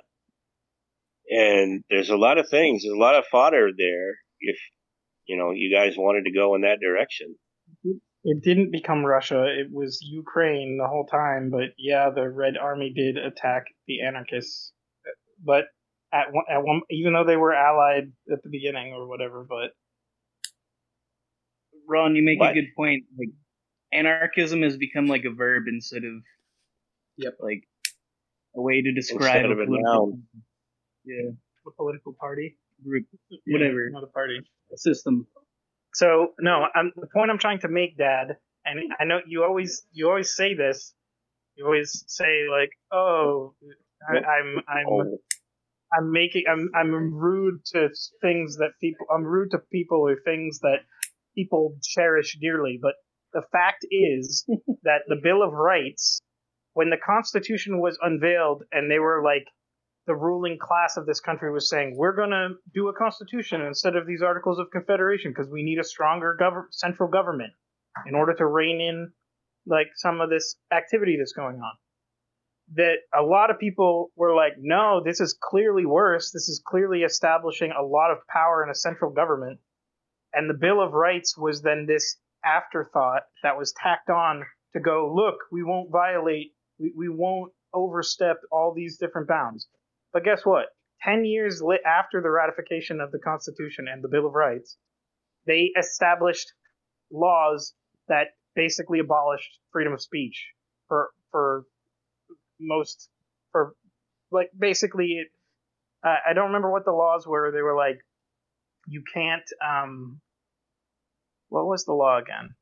And 1.30 1.84
there's 1.90 2.10
a 2.10 2.18
lot 2.18 2.38
of 2.38 2.50
things, 2.50 2.84
there's 2.84 2.96
a 2.96 3.00
lot 3.00 3.16
of 3.16 3.26
fodder 3.28 3.70
there. 3.78 4.16
If 4.40 4.58
you 5.28 5.38
know, 5.38 5.52
you 5.52 5.74
guys 5.76 5.96
wanted 5.96 6.26
to 6.26 6.32
go 6.32 6.56
in 6.56 6.62
that 6.62 6.80
direction. 6.82 7.36
It 8.24 8.44
didn't 8.44 8.72
become 8.72 9.06
Russia. 9.06 9.46
It 9.46 9.68
was 9.72 10.00
Ukraine 10.04 10.78
the 10.78 10.88
whole 10.88 11.06
time. 11.06 11.50
But 11.50 11.70
yeah, 11.78 12.10
the 12.14 12.30
Red 12.30 12.58
Army 12.58 12.92
did 12.94 13.18
attack 13.18 13.66
the 13.88 14.02
anarchists. 14.02 14.74
But 15.44 15.66
at 16.12 16.34
one, 16.34 16.44
at 16.50 16.64
one, 16.64 16.82
even 16.90 17.14
though 17.14 17.24
they 17.24 17.38
were 17.38 17.54
allied 17.54 18.12
at 18.32 18.44
the 18.44 18.50
beginning 18.50 18.94
or 18.94 19.08
whatever, 19.08 19.46
but 19.48 19.72
Ron, 21.88 22.16
you 22.16 22.24
make 22.24 22.40
What? 22.40 22.52
a 22.52 22.54
good 22.54 22.70
point. 22.76 23.06
Like 23.18 23.30
anarchism 23.94 24.62
has 24.64 24.78
become 24.78 25.08
like 25.08 25.24
a 25.26 25.32
verb 25.34 25.64
instead 25.68 26.04
of 26.04 26.14
Yep. 27.18 27.38
like 27.40 27.64
a 28.56 28.62
way 28.62 28.82
to 28.82 28.92
describe 28.94 29.22
Instead 29.38 29.46
of 29.46 29.60
a 29.60 29.66
political- 29.66 30.08
noun. 30.08 30.24
Yeah, 31.06 31.32
a 31.66 31.72
political 31.72 32.14
party, 32.14 32.58
group, 32.84 33.06
whatever 33.48 33.90
not 33.92 34.04
a 34.04 34.08
party. 34.08 34.40
a 34.72 34.78
system. 34.78 35.26
So 36.00 36.30
no, 36.40 36.66
I'm, 36.74 36.94
the 36.96 37.08
point 37.14 37.30
I'm 37.30 37.38
trying 37.38 37.60
to 37.60 37.68
make, 37.68 37.98
Dad, 37.98 38.38
and 38.64 38.80
I 38.98 39.04
know 39.04 39.20
you 39.28 39.44
always 39.44 39.84
you 39.92 40.08
always 40.08 40.34
say 40.34 40.54
this. 40.54 40.94
You 41.56 41.66
always 41.66 42.06
say 42.08 42.48
like, 42.50 42.70
"Oh, 42.90 43.54
I, 44.08 44.20
I'm 44.20 44.64
I'm 44.66 45.18
I'm 45.94 46.12
making 46.14 46.44
I'm 46.50 46.70
I'm 46.74 47.14
rude 47.14 47.66
to 47.74 47.90
things 48.22 48.56
that 48.60 48.80
people 48.80 49.08
I'm 49.14 49.26
rude 49.26 49.52
to 49.52 49.58
people 49.74 50.08
or 50.08 50.16
things 50.24 50.60
that 50.60 50.86
people 51.36 51.76
cherish 51.84 52.38
dearly. 52.40 52.80
But 52.82 52.94
the 53.34 53.44
fact 53.52 53.86
is 53.92 54.46
that 54.84 55.02
the 55.10 55.20
Bill 55.22 55.44
of 55.44 55.52
Rights, 55.52 56.22
when 56.76 56.92
the 56.92 57.04
Constitution 57.06 57.82
was 57.82 58.00
unveiled 58.02 58.64
and 58.72 58.90
they 58.90 59.00
were 59.00 59.22
like 59.22 59.48
the 60.08 60.16
ruling 60.16 60.58
class 60.60 60.98
of 60.98 61.06
this 61.06 61.20
country 61.20 61.52
was 61.52 61.70
saying, 61.70 61.96
we're 61.96 62.16
gonna 62.16 62.50
do 62.74 62.88
a 62.88 62.94
constitution 62.94 63.62
instead 63.62 63.96
of 63.96 64.08
these 64.08 64.22
Articles 64.22 64.60
of 64.60 64.72
Confederation 64.72 65.32
because 65.32 65.50
we 65.52 65.64
need 65.64 65.80
a 65.80 65.84
stronger 65.84 66.38
gov- 66.40 66.72
central 66.72 67.10
government 67.10 67.54
in 68.08 68.16
order 68.16 68.34
to 68.34 68.46
rein 68.46 68.82
in 68.82 69.12
like 69.66 69.88
some 69.96 70.22
of 70.22 70.30
this 70.30 70.56
activity 70.72 71.18
that's 71.18 71.34
going 71.34 71.58
on 71.58 71.72
that 72.76 72.98
a 73.18 73.22
lot 73.22 73.50
of 73.50 73.60
people 73.60 74.12
were 74.16 74.36
like, 74.36 74.54
no, 74.60 75.02
this 75.04 75.20
is 75.20 75.38
clearly 75.42 75.86
worse. 75.86 76.32
This 76.32 76.50
is 76.50 76.62
clearly 76.64 77.02
establishing 77.02 77.72
a 77.72 77.84
lot 77.84 78.12
of 78.12 78.28
power 78.28 78.64
in 78.64 78.70
a 78.70 78.76
central 78.76 79.12
government. 79.12 79.60
And 80.34 80.50
the 80.50 80.54
Bill 80.54 80.82
of 80.82 80.94
Rights 80.94 81.36
was 81.38 81.62
then 81.62 81.88
this 81.88 82.18
afterthought 82.46 83.24
that 83.42 83.58
was 83.58 83.74
tacked 83.74 84.10
on 84.10 84.44
to 84.74 84.80
go, 84.80 85.12
look, 85.14 85.38
we 85.52 85.64
won't 85.64 85.92
violate, 85.92 86.54
we, 86.78 86.94
we 86.96 87.10
won't 87.10 87.52
overstep 87.74 88.38
all 88.52 88.74
these 88.76 88.98
different 88.98 89.28
bounds. 89.28 89.68
But 90.14 90.24
guess 90.24 90.46
what? 90.46 90.66
10 91.04 91.26
years 91.26 91.62
li- 91.62 91.80
after 91.86 92.22
the 92.22 92.30
ratification 92.30 93.00
of 93.00 93.12
the 93.12 93.20
Constitution 93.20 93.88
and 93.88 94.04
the 94.04 94.10
Bill 94.10 94.28
of 94.28 94.34
Rights, 94.34 94.78
they 95.46 95.72
established 95.78 96.52
laws 97.12 97.74
that 98.08 98.28
basically 98.56 99.00
abolished 99.00 99.60
freedom 99.72 99.94
of 99.94 100.02
speech 100.02 100.48
for, 100.88 101.10
for 101.32 101.64
most 102.60 103.10
for 103.52 103.74
like 104.32 104.50
basically 104.58 105.14
it, 105.14 105.28
uh, 106.06 106.16
I 106.30 106.34
don't 106.34 106.48
remember 106.48 106.72
what 106.72 106.86
the 106.86 106.92
laws 106.92 107.26
were. 107.26 107.52
They 107.52 107.62
were 107.62 107.76
like 107.76 108.00
you 108.88 109.04
can't 109.14 109.44
um 109.66 110.20
what 111.50 111.66
was 111.66 111.86
the 111.86 111.94
law 111.94 112.18
again? 112.20 112.56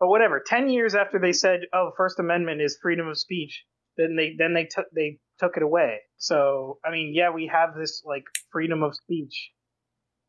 But 0.00 0.08
whatever. 0.08 0.42
Ten 0.44 0.68
years 0.68 0.94
after 0.94 1.18
they 1.18 1.32
said, 1.32 1.60
"Oh, 1.72 1.92
First 1.96 2.18
Amendment 2.18 2.60
is 2.60 2.78
freedom 2.80 3.08
of 3.08 3.18
speech," 3.18 3.64
then 3.96 4.16
they 4.16 4.34
then 4.38 4.54
they 4.54 4.64
took 4.64 4.86
they 4.94 5.18
took 5.38 5.56
it 5.56 5.62
away. 5.62 6.00
So 6.18 6.78
I 6.84 6.90
mean, 6.90 7.12
yeah, 7.14 7.30
we 7.30 7.50
have 7.52 7.74
this 7.74 8.02
like 8.04 8.24
freedom 8.50 8.82
of 8.82 8.94
speech, 8.94 9.50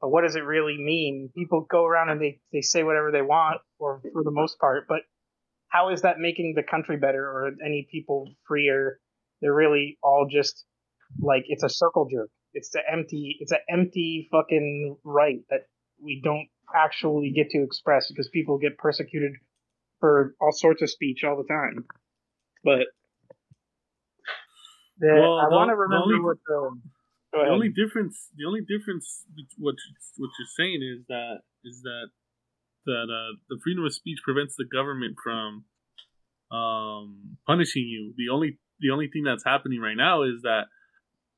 but 0.02 0.10
what 0.10 0.23
does 0.23 0.36
it 0.36 0.43
really 0.43 0.78
mean? 0.78 1.30
People 1.36 1.65
go 1.69 1.86
around 1.86 2.10
and 2.10 2.21
they 2.21 2.39
they 2.52 2.62
say 2.62 2.84
whatever 2.84 3.12
they 3.12 3.21
want, 3.21 3.62
or 3.80 4.02
for 4.13 4.23
the 4.23 4.32
most 4.32 4.60
part, 4.60 4.86
but 4.88 5.02
how 5.69 5.89
is 5.89 6.04
that 6.04 6.19
making 6.19 6.54
the 6.56 6.63
country 6.63 6.97
better 6.97 7.23
or 7.23 7.52
any 7.65 7.88
people 7.89 8.30
freer? 8.47 8.99
They're 9.41 9.54
really 9.54 9.97
all 10.04 10.28
just 10.30 10.65
like 11.19 11.43
it's 11.47 11.63
a 11.63 11.69
circle 11.69 12.08
jerk. 12.12 12.30
It's 12.54 12.69
the 12.69 12.82
empty. 12.89 13.38
It's 13.39 13.52
an 13.52 13.60
empty 13.69 14.28
fucking 14.32 14.97
right 15.04 15.39
that 15.49 15.62
we 16.02 16.21
don't 16.23 16.47
actually 16.76 17.32
get 17.36 17.49
to 17.52 17.63
express 17.63 18.10
because 18.10 18.30
people 18.30 18.58
get 18.58 18.78
persecuted 18.78 19.34
for 19.99 20.36
all 20.39 20.52
sorts 20.52 20.82
of 20.82 20.89
speech 20.89 21.23
all 21.23 21.38
the 21.38 21.47
time. 21.47 21.86
But 22.63 22.88
the, 25.04 25.12
Well, 25.20 25.36
I 25.44 25.52
want 25.52 25.68
to 25.70 25.76
the 25.76 25.84
remember 25.84 26.16
only- 26.16 26.24
what 26.24 26.39
the. 26.48 26.80
The 27.34 27.50
only 27.50 27.70
difference, 27.74 28.30
the 28.38 28.46
only 28.46 28.62
difference, 28.62 29.26
what 29.58 29.74
what 30.22 30.30
you're 30.38 30.54
saying 30.56 30.86
is 30.86 31.02
that 31.10 31.42
is 31.66 31.82
that 31.82 32.10
that 32.86 33.08
uh, 33.10 33.32
the 33.50 33.58
freedom 33.63 33.84
of 33.84 33.92
speech 33.92 34.20
prevents 34.24 34.54
the 34.56 34.66
government 34.70 35.16
from 35.18 35.66
um, 36.54 37.38
punishing 37.48 37.89
you. 37.89 38.13
The 38.18 38.30
only 38.32 38.60
the 38.80 38.92
only 38.92 39.08
thing 39.10 39.24
that's 39.24 39.44
happening 39.44 39.80
right 39.82 39.98
now 39.98 40.22
is 40.22 40.42
that 40.44 40.66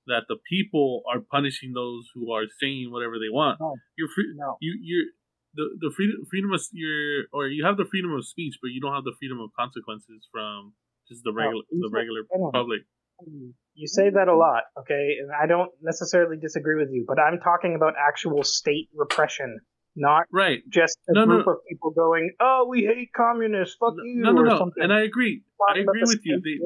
that 0.08 0.24
the 0.28 0.36
people 0.50 1.02
are 1.08 1.22
punishing 1.22 1.72
those 1.74 2.10
who 2.14 2.32
are 2.34 2.44
saying 2.60 2.92
whatever 2.92 3.16
they 3.18 3.32
want. 3.32 3.60
No. 3.62 3.76
You're 3.98 4.10
free. 4.14 4.34
no. 4.36 4.58
You 4.60 4.78
you're 4.84 5.08
the 5.56 5.80
the 5.80 5.94
freedom 5.96 6.26
freedom 6.30 6.52
of 6.52 6.60
your 6.74 7.32
or 7.32 7.48
you 7.48 7.64
have 7.66 7.78
the 7.78 7.86
freedom 7.90 8.12
of 8.12 8.28
speech, 8.28 8.56
but 8.62 8.72
you 8.76 8.82
don't 8.82 8.94
have 8.94 9.06
the 9.06 9.16
freedom 9.18 9.40
of 9.40 9.50
consequences 9.58 10.28
from 10.30 10.74
just 11.08 11.24
the 11.24 11.32
regular 11.32 11.64
the 11.72 11.90
regular 11.90 12.24
public. 12.52 12.82
You 13.24 13.88
say 13.88 14.10
that 14.10 14.28
a 14.28 14.36
lot, 14.36 14.64
okay? 14.80 15.18
And 15.20 15.30
I 15.32 15.48
don't 15.48 15.72
necessarily 15.82 16.38
disagree 16.38 16.76
with 16.80 16.90
you, 16.92 17.06
but 17.08 17.20
I'm 17.20 17.40
talking 17.40 17.76
about 17.76 17.94
actual 18.00 18.44
state 18.44 18.90
repression, 18.94 19.60
not 19.96 20.26
Right. 20.32 20.64
just 20.70 20.98
a 21.10 21.14
No, 21.14 21.26
no. 21.26 21.36
group 21.44 21.48
of 21.48 21.58
people 21.70 21.92
going, 21.92 22.34
"Oh, 22.40 22.68
we 22.70 22.86
hate 22.86 23.12
communists, 23.14 23.76
fuck 23.76 23.96
you," 24.04 24.22
No, 24.22 24.32
no, 24.32 24.42
or 24.42 24.46
no. 24.46 24.58
something. 24.58 24.84
And 24.84 24.94
I 24.94 25.02
agree. 25.02 25.44
I 25.70 25.80
agree 25.80 26.02
with 26.04 26.22
you. 26.26 26.40
They, 26.42 26.60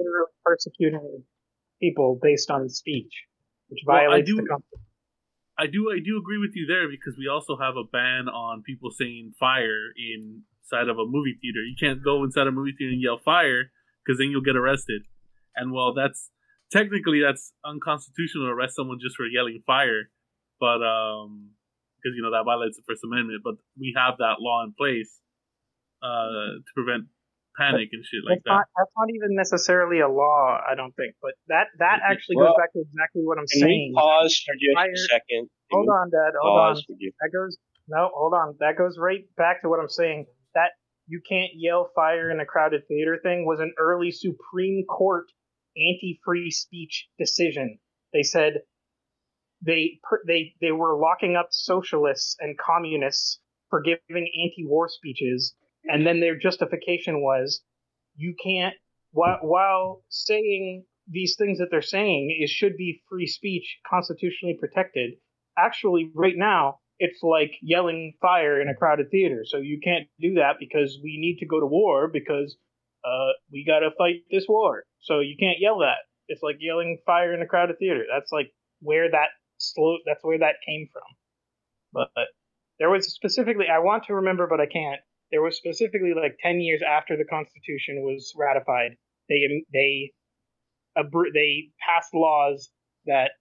persecuting 0.45 1.25
people 1.79 2.19
based 2.21 2.51
on 2.51 2.69
speech, 2.69 3.25
which 3.69 3.81
Well, 3.85 3.97
I 3.97 3.99
violates 4.01 4.29
do- 4.29 4.35
the 4.37 4.47
Constitution. 4.47 4.85
I 5.57 5.67
do 5.67 5.91
I 5.91 5.99
do 5.99 6.17
agree 6.17 6.37
with 6.37 6.55
you 6.55 6.65
there 6.67 6.87
because 6.87 7.17
we 7.17 7.27
also 7.27 7.57
have 7.57 7.75
a 7.75 7.83
ban 7.83 8.29
on 8.29 8.63
people 8.63 8.91
saying 8.91 9.33
fire 9.37 9.91
inside 9.97 10.87
of 10.87 10.97
a 10.97 11.05
movie 11.05 11.33
theater. 11.41 11.59
You 11.63 11.75
can't 11.77 12.01
go 12.01 12.23
inside 12.23 12.47
a 12.47 12.51
movie 12.51 12.71
theater 12.77 12.93
and 12.93 13.01
yell 13.01 13.17
fire 13.17 13.71
because 14.05 14.17
then 14.19 14.29
you'll 14.31 14.41
get 14.41 14.55
arrested. 14.55 15.03
And 15.55 15.73
while 15.73 15.93
that's 15.93 16.31
technically 16.71 17.21
that's 17.21 17.53
unconstitutional 17.65 18.47
to 18.47 18.51
arrest 18.53 18.75
someone 18.75 18.99
just 19.01 19.15
for 19.15 19.25
yelling 19.25 19.61
fire, 19.65 20.09
but 20.59 20.81
um 20.83 21.51
because 21.99 22.15
you 22.15 22.23
know 22.23 22.31
that 22.31 22.45
violates 22.45 22.77
the 22.77 22.83
First 22.87 23.03
Amendment, 23.03 23.41
but 23.43 23.55
we 23.79 23.93
have 23.97 24.17
that 24.19 24.39
law 24.39 24.63
in 24.63 24.73
place 24.77 25.11
uh 26.01 26.59
to 26.63 26.71
prevent 26.75 27.05
panic 27.57 27.89
and 27.91 28.05
shit 28.05 28.23
like 28.23 28.39
that's 28.39 28.45
that. 28.45 28.53
not 28.55 28.65
that's 28.77 28.93
not 28.95 29.09
even 29.11 29.35
necessarily 29.35 29.99
a 29.99 30.07
law, 30.07 30.59
I 30.63 30.75
don't 30.75 30.95
think. 30.95 31.15
But 31.21 31.33
that 31.47 31.67
that 31.79 31.99
actually 32.05 32.37
Well, 32.37 32.55
goes 32.55 32.59
back 32.61 32.71
to 32.73 32.79
exactly 32.79 33.23
what 33.25 33.37
I'm 33.37 33.47
Can 33.51 33.61
saying. 33.67 33.91
we 33.91 33.99
pause 33.99 34.39
for 34.45 34.55
just 34.55 34.75
Fire- 34.75 34.93
a 34.93 34.97
second? 35.11 35.43
Can 35.69 35.75
Hold 35.85 35.89
on, 35.89 36.09
Dad. 36.09 36.33
Hold 36.41 36.57
on. 36.57 36.75
for 36.75 36.95
just 36.97 37.15
That 37.19 37.31
goes 37.35 37.57
no, 37.89 38.09
hold 38.13 38.33
on. 38.33 38.55
That 38.59 38.77
goes 38.77 38.97
right 38.97 39.25
back 39.35 39.61
to 39.63 39.69
what 39.69 39.79
I'm 39.79 39.89
saying. 39.89 40.25
That 40.55 40.71
you 41.07 41.21
can't 41.27 41.51
yell 41.55 41.89
fire 41.95 42.29
in 42.29 42.39
a 42.39 42.45
crowded 42.45 42.87
theater 42.87 43.19
thing 43.21 43.45
was 43.45 43.59
an 43.59 43.73
early 43.79 44.11
Supreme 44.11 44.85
Court 44.85 45.25
anti-free 45.79 46.51
speech 46.51 47.07
decision. 47.17 47.79
They 48.13 48.23
said 48.23 48.61
they 49.61 49.99
they 50.27 50.53
they 50.61 50.71
were 50.71 50.97
locking 50.97 51.35
up 51.35 51.47
socialists 51.51 52.35
and 52.39 52.57
communists 52.57 53.39
for 53.69 53.81
giving 53.81 53.99
anti-war 54.43 54.89
speeches, 54.89 55.55
and 55.85 56.05
then 56.05 56.19
their 56.19 56.37
justification 56.37 57.21
was 57.21 57.61
you 58.15 58.35
can't 58.41 58.75
while 59.11 59.39
while 59.41 60.03
saying 60.09 60.85
these 61.07 61.35
things 61.37 61.57
that 61.57 61.67
they're 61.71 61.81
saying 61.81 62.37
is 62.41 62.49
should 62.49 62.77
be 62.77 63.01
free 63.09 63.27
speech 63.27 63.79
constitutionally 63.89 64.57
protected. 64.59 65.13
Actually 65.57 66.11
right 66.13 66.37
now 66.37 66.79
it's 66.99 67.23
like 67.23 67.53
yelling 67.61 68.13
fire 68.21 68.61
in 68.61 68.67
a 68.67 68.75
crowded 68.75 69.09
theater. 69.09 69.43
So 69.45 69.57
you 69.57 69.79
can't 69.81 70.07
do 70.19 70.35
that 70.35 70.57
because 70.59 70.99
we 71.01 71.17
need 71.19 71.37
to 71.39 71.45
go 71.45 71.59
to 71.59 71.65
war 71.65 72.09
because 72.11 72.57
uh, 73.05 73.33
we 73.51 73.63
got 73.65 73.79
to 73.79 73.91
fight 73.97 74.23
this 74.31 74.45
war. 74.47 74.83
So 75.01 75.19
you 75.19 75.35
can't 75.39 75.59
yell 75.59 75.79
that. 75.79 76.07
It's 76.27 76.43
like 76.43 76.57
yelling 76.59 76.99
fire 77.05 77.33
in 77.33 77.41
a 77.41 77.47
crowded 77.47 77.77
theater. 77.79 78.03
That's 78.11 78.31
like 78.31 78.51
where 78.81 79.09
that 79.09 79.29
slow 79.57 79.97
that's 80.05 80.23
where 80.23 80.39
that 80.39 80.55
came 80.65 80.87
from. 80.91 81.03
But, 81.91 82.11
but 82.15 82.27
there 82.77 82.89
was 82.89 83.11
specifically 83.13 83.65
i 83.67 83.79
want 83.79 84.05
to 84.05 84.13
remember 84.15 84.47
but 84.47 84.61
i 84.61 84.65
can't. 84.65 85.01
There 85.31 85.41
was 85.41 85.57
specifically 85.57 86.13
like 86.15 86.37
10 86.41 86.61
years 86.61 86.81
after 86.81 87.17
the 87.17 87.25
constitution 87.25 88.01
was 88.01 88.33
ratified 88.37 88.97
they 89.27 89.63
they 89.71 90.11
they 91.33 91.69
passed 91.85 92.13
laws 92.13 92.69
that 93.05 93.31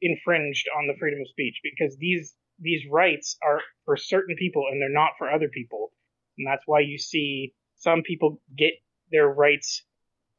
infringed 0.00 0.66
on 0.76 0.86
the 0.86 0.94
freedom 0.98 1.20
of 1.20 1.28
speech 1.28 1.60
because 1.62 1.96
these 1.98 2.34
these 2.58 2.82
rights 2.90 3.36
are 3.42 3.60
for 3.84 3.96
certain 3.96 4.36
people 4.38 4.64
and 4.70 4.80
they're 4.80 4.88
not 4.88 5.12
for 5.18 5.30
other 5.30 5.48
people. 5.48 5.92
And 6.38 6.46
that's 6.46 6.62
why 6.66 6.80
you 6.80 6.98
see 6.98 7.52
some 7.76 8.02
people 8.02 8.40
get 8.56 8.72
their 9.10 9.28
rights 9.28 9.82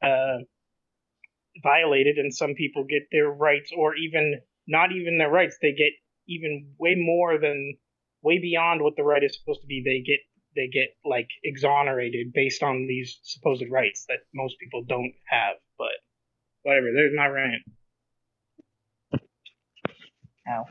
uh, 0.02 0.38
violated 1.62 2.16
and 2.16 2.34
some 2.34 2.54
people 2.54 2.84
get 2.84 3.02
their 3.10 3.28
rights 3.28 3.70
or 3.76 3.94
even 3.96 4.40
not 4.66 4.92
even 4.92 5.18
their 5.18 5.30
rights. 5.30 5.56
They 5.60 5.72
get 5.72 5.92
even 6.28 6.72
way 6.78 6.94
more 6.96 7.38
than 7.38 7.76
way 8.22 8.38
beyond 8.40 8.82
what 8.82 8.96
the 8.96 9.04
right 9.04 9.22
is 9.22 9.38
supposed 9.38 9.60
to 9.60 9.66
be. 9.66 9.82
They 9.84 10.02
get 10.04 10.20
they 10.54 10.68
get 10.68 10.96
like 11.04 11.28
exonerated 11.44 12.32
based 12.32 12.62
on 12.62 12.86
these 12.88 13.18
supposed 13.22 13.64
rights 13.70 14.06
that 14.08 14.18
most 14.34 14.56
people 14.58 14.82
don't 14.86 15.12
have 15.28 15.56
but 15.78 15.88
whatever. 16.62 16.86
There's 16.92 17.12
my 17.16 17.26
rant. 17.26 17.62
Ow. 20.48 20.64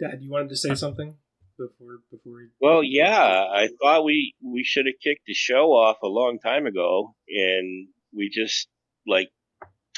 Dad, 0.00 0.22
you 0.22 0.30
wanted 0.30 0.48
to 0.50 0.56
say 0.56 0.74
something 0.74 1.16
before 1.58 1.98
before 2.10 2.32
we 2.36 2.48
Well, 2.60 2.82
yeah, 2.82 3.44
I 3.52 3.68
thought 3.80 4.04
we 4.04 4.34
we 4.42 4.64
should 4.64 4.86
have 4.86 4.94
kicked 5.02 5.26
the 5.26 5.34
show 5.34 5.72
off 5.72 5.98
a 6.02 6.08
long 6.08 6.38
time 6.38 6.66
ago, 6.66 7.14
and 7.28 7.88
we 8.16 8.30
just 8.32 8.68
like 9.06 9.28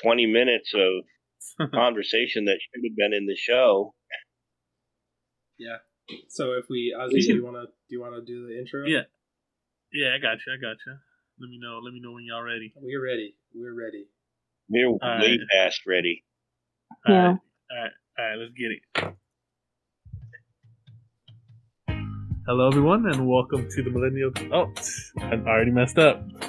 twenty 0.02 0.26
minutes 0.26 0.72
of 0.74 1.70
conversation 1.72 2.46
that 2.46 2.58
should 2.60 2.82
have 2.84 2.96
been 2.96 3.12
in 3.12 3.26
the 3.26 3.36
show. 3.36 3.94
Yeah. 5.58 5.76
So 6.28 6.54
if 6.54 6.64
we, 6.68 6.96
Ozzy, 6.98 7.20
do 7.20 7.34
you 7.34 7.44
want 7.44 7.56
to 7.56 7.66
do 7.66 7.96
you 7.96 8.00
want 8.00 8.14
to 8.14 8.22
do 8.22 8.48
the 8.48 8.58
intro? 8.58 8.86
Yeah. 8.86 9.02
Yeah, 9.92 10.14
I 10.14 10.18
got 10.18 10.38
you. 10.46 10.52
I 10.52 10.60
got 10.60 10.76
you. 10.86 10.96
Let 11.38 11.50
me 11.50 11.58
know. 11.60 11.80
Let 11.82 11.92
me 11.92 12.00
know 12.00 12.12
when 12.12 12.24
y'all 12.24 12.42
ready. 12.42 12.72
We're 12.76 13.02
ready. 13.02 13.36
We're 13.54 13.74
ready. 13.74 14.06
We're 14.68 14.92
way 14.92 14.98
right. 15.02 15.38
past 15.52 15.82
ready. 15.86 16.24
All 17.06 17.14
Yeah. 17.14 17.26
right. 17.26 17.38
All 17.70 17.82
right. 17.82 17.92
All 18.18 18.24
right. 18.24 18.38
Let's 18.38 18.52
get 18.52 18.70
it. 18.72 19.19
Hello, 22.46 22.68
everyone, 22.68 23.07
and 23.07 23.29
welcome 23.29 23.68
to 23.70 23.83
the 23.83 23.90
Millennial. 23.90 24.33
Oh, 24.50 24.72
I 25.20 25.35
already 25.46 25.70
messed 25.70 25.98
up. 25.98 26.24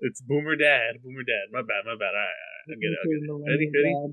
it's 0.00 0.20
Boomer 0.20 0.56
Dad. 0.56 1.02
Boomer 1.02 1.22
Dad. 1.24 1.48
My 1.52 1.62
bad. 1.62 1.84
My 1.86 1.96
bad. 1.98 2.12
All 2.12 2.20
right. 2.20 2.36
All 2.36 2.68
right. 2.68 2.70
I 2.70 2.74
get 2.76 2.92
it. 2.92 2.98
I 3.00 3.06
get 3.08 3.22
it. 3.24 3.32
Ready? 3.48 3.70
Ready? 3.72 3.94
All 3.94 4.12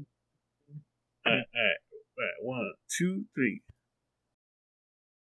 right. 1.25 1.27
All 1.27 1.33
right. 1.33 1.45
All 1.53 2.23
right. 2.23 2.39
One, 2.41 2.73
two, 2.97 3.25
three. 3.35 3.61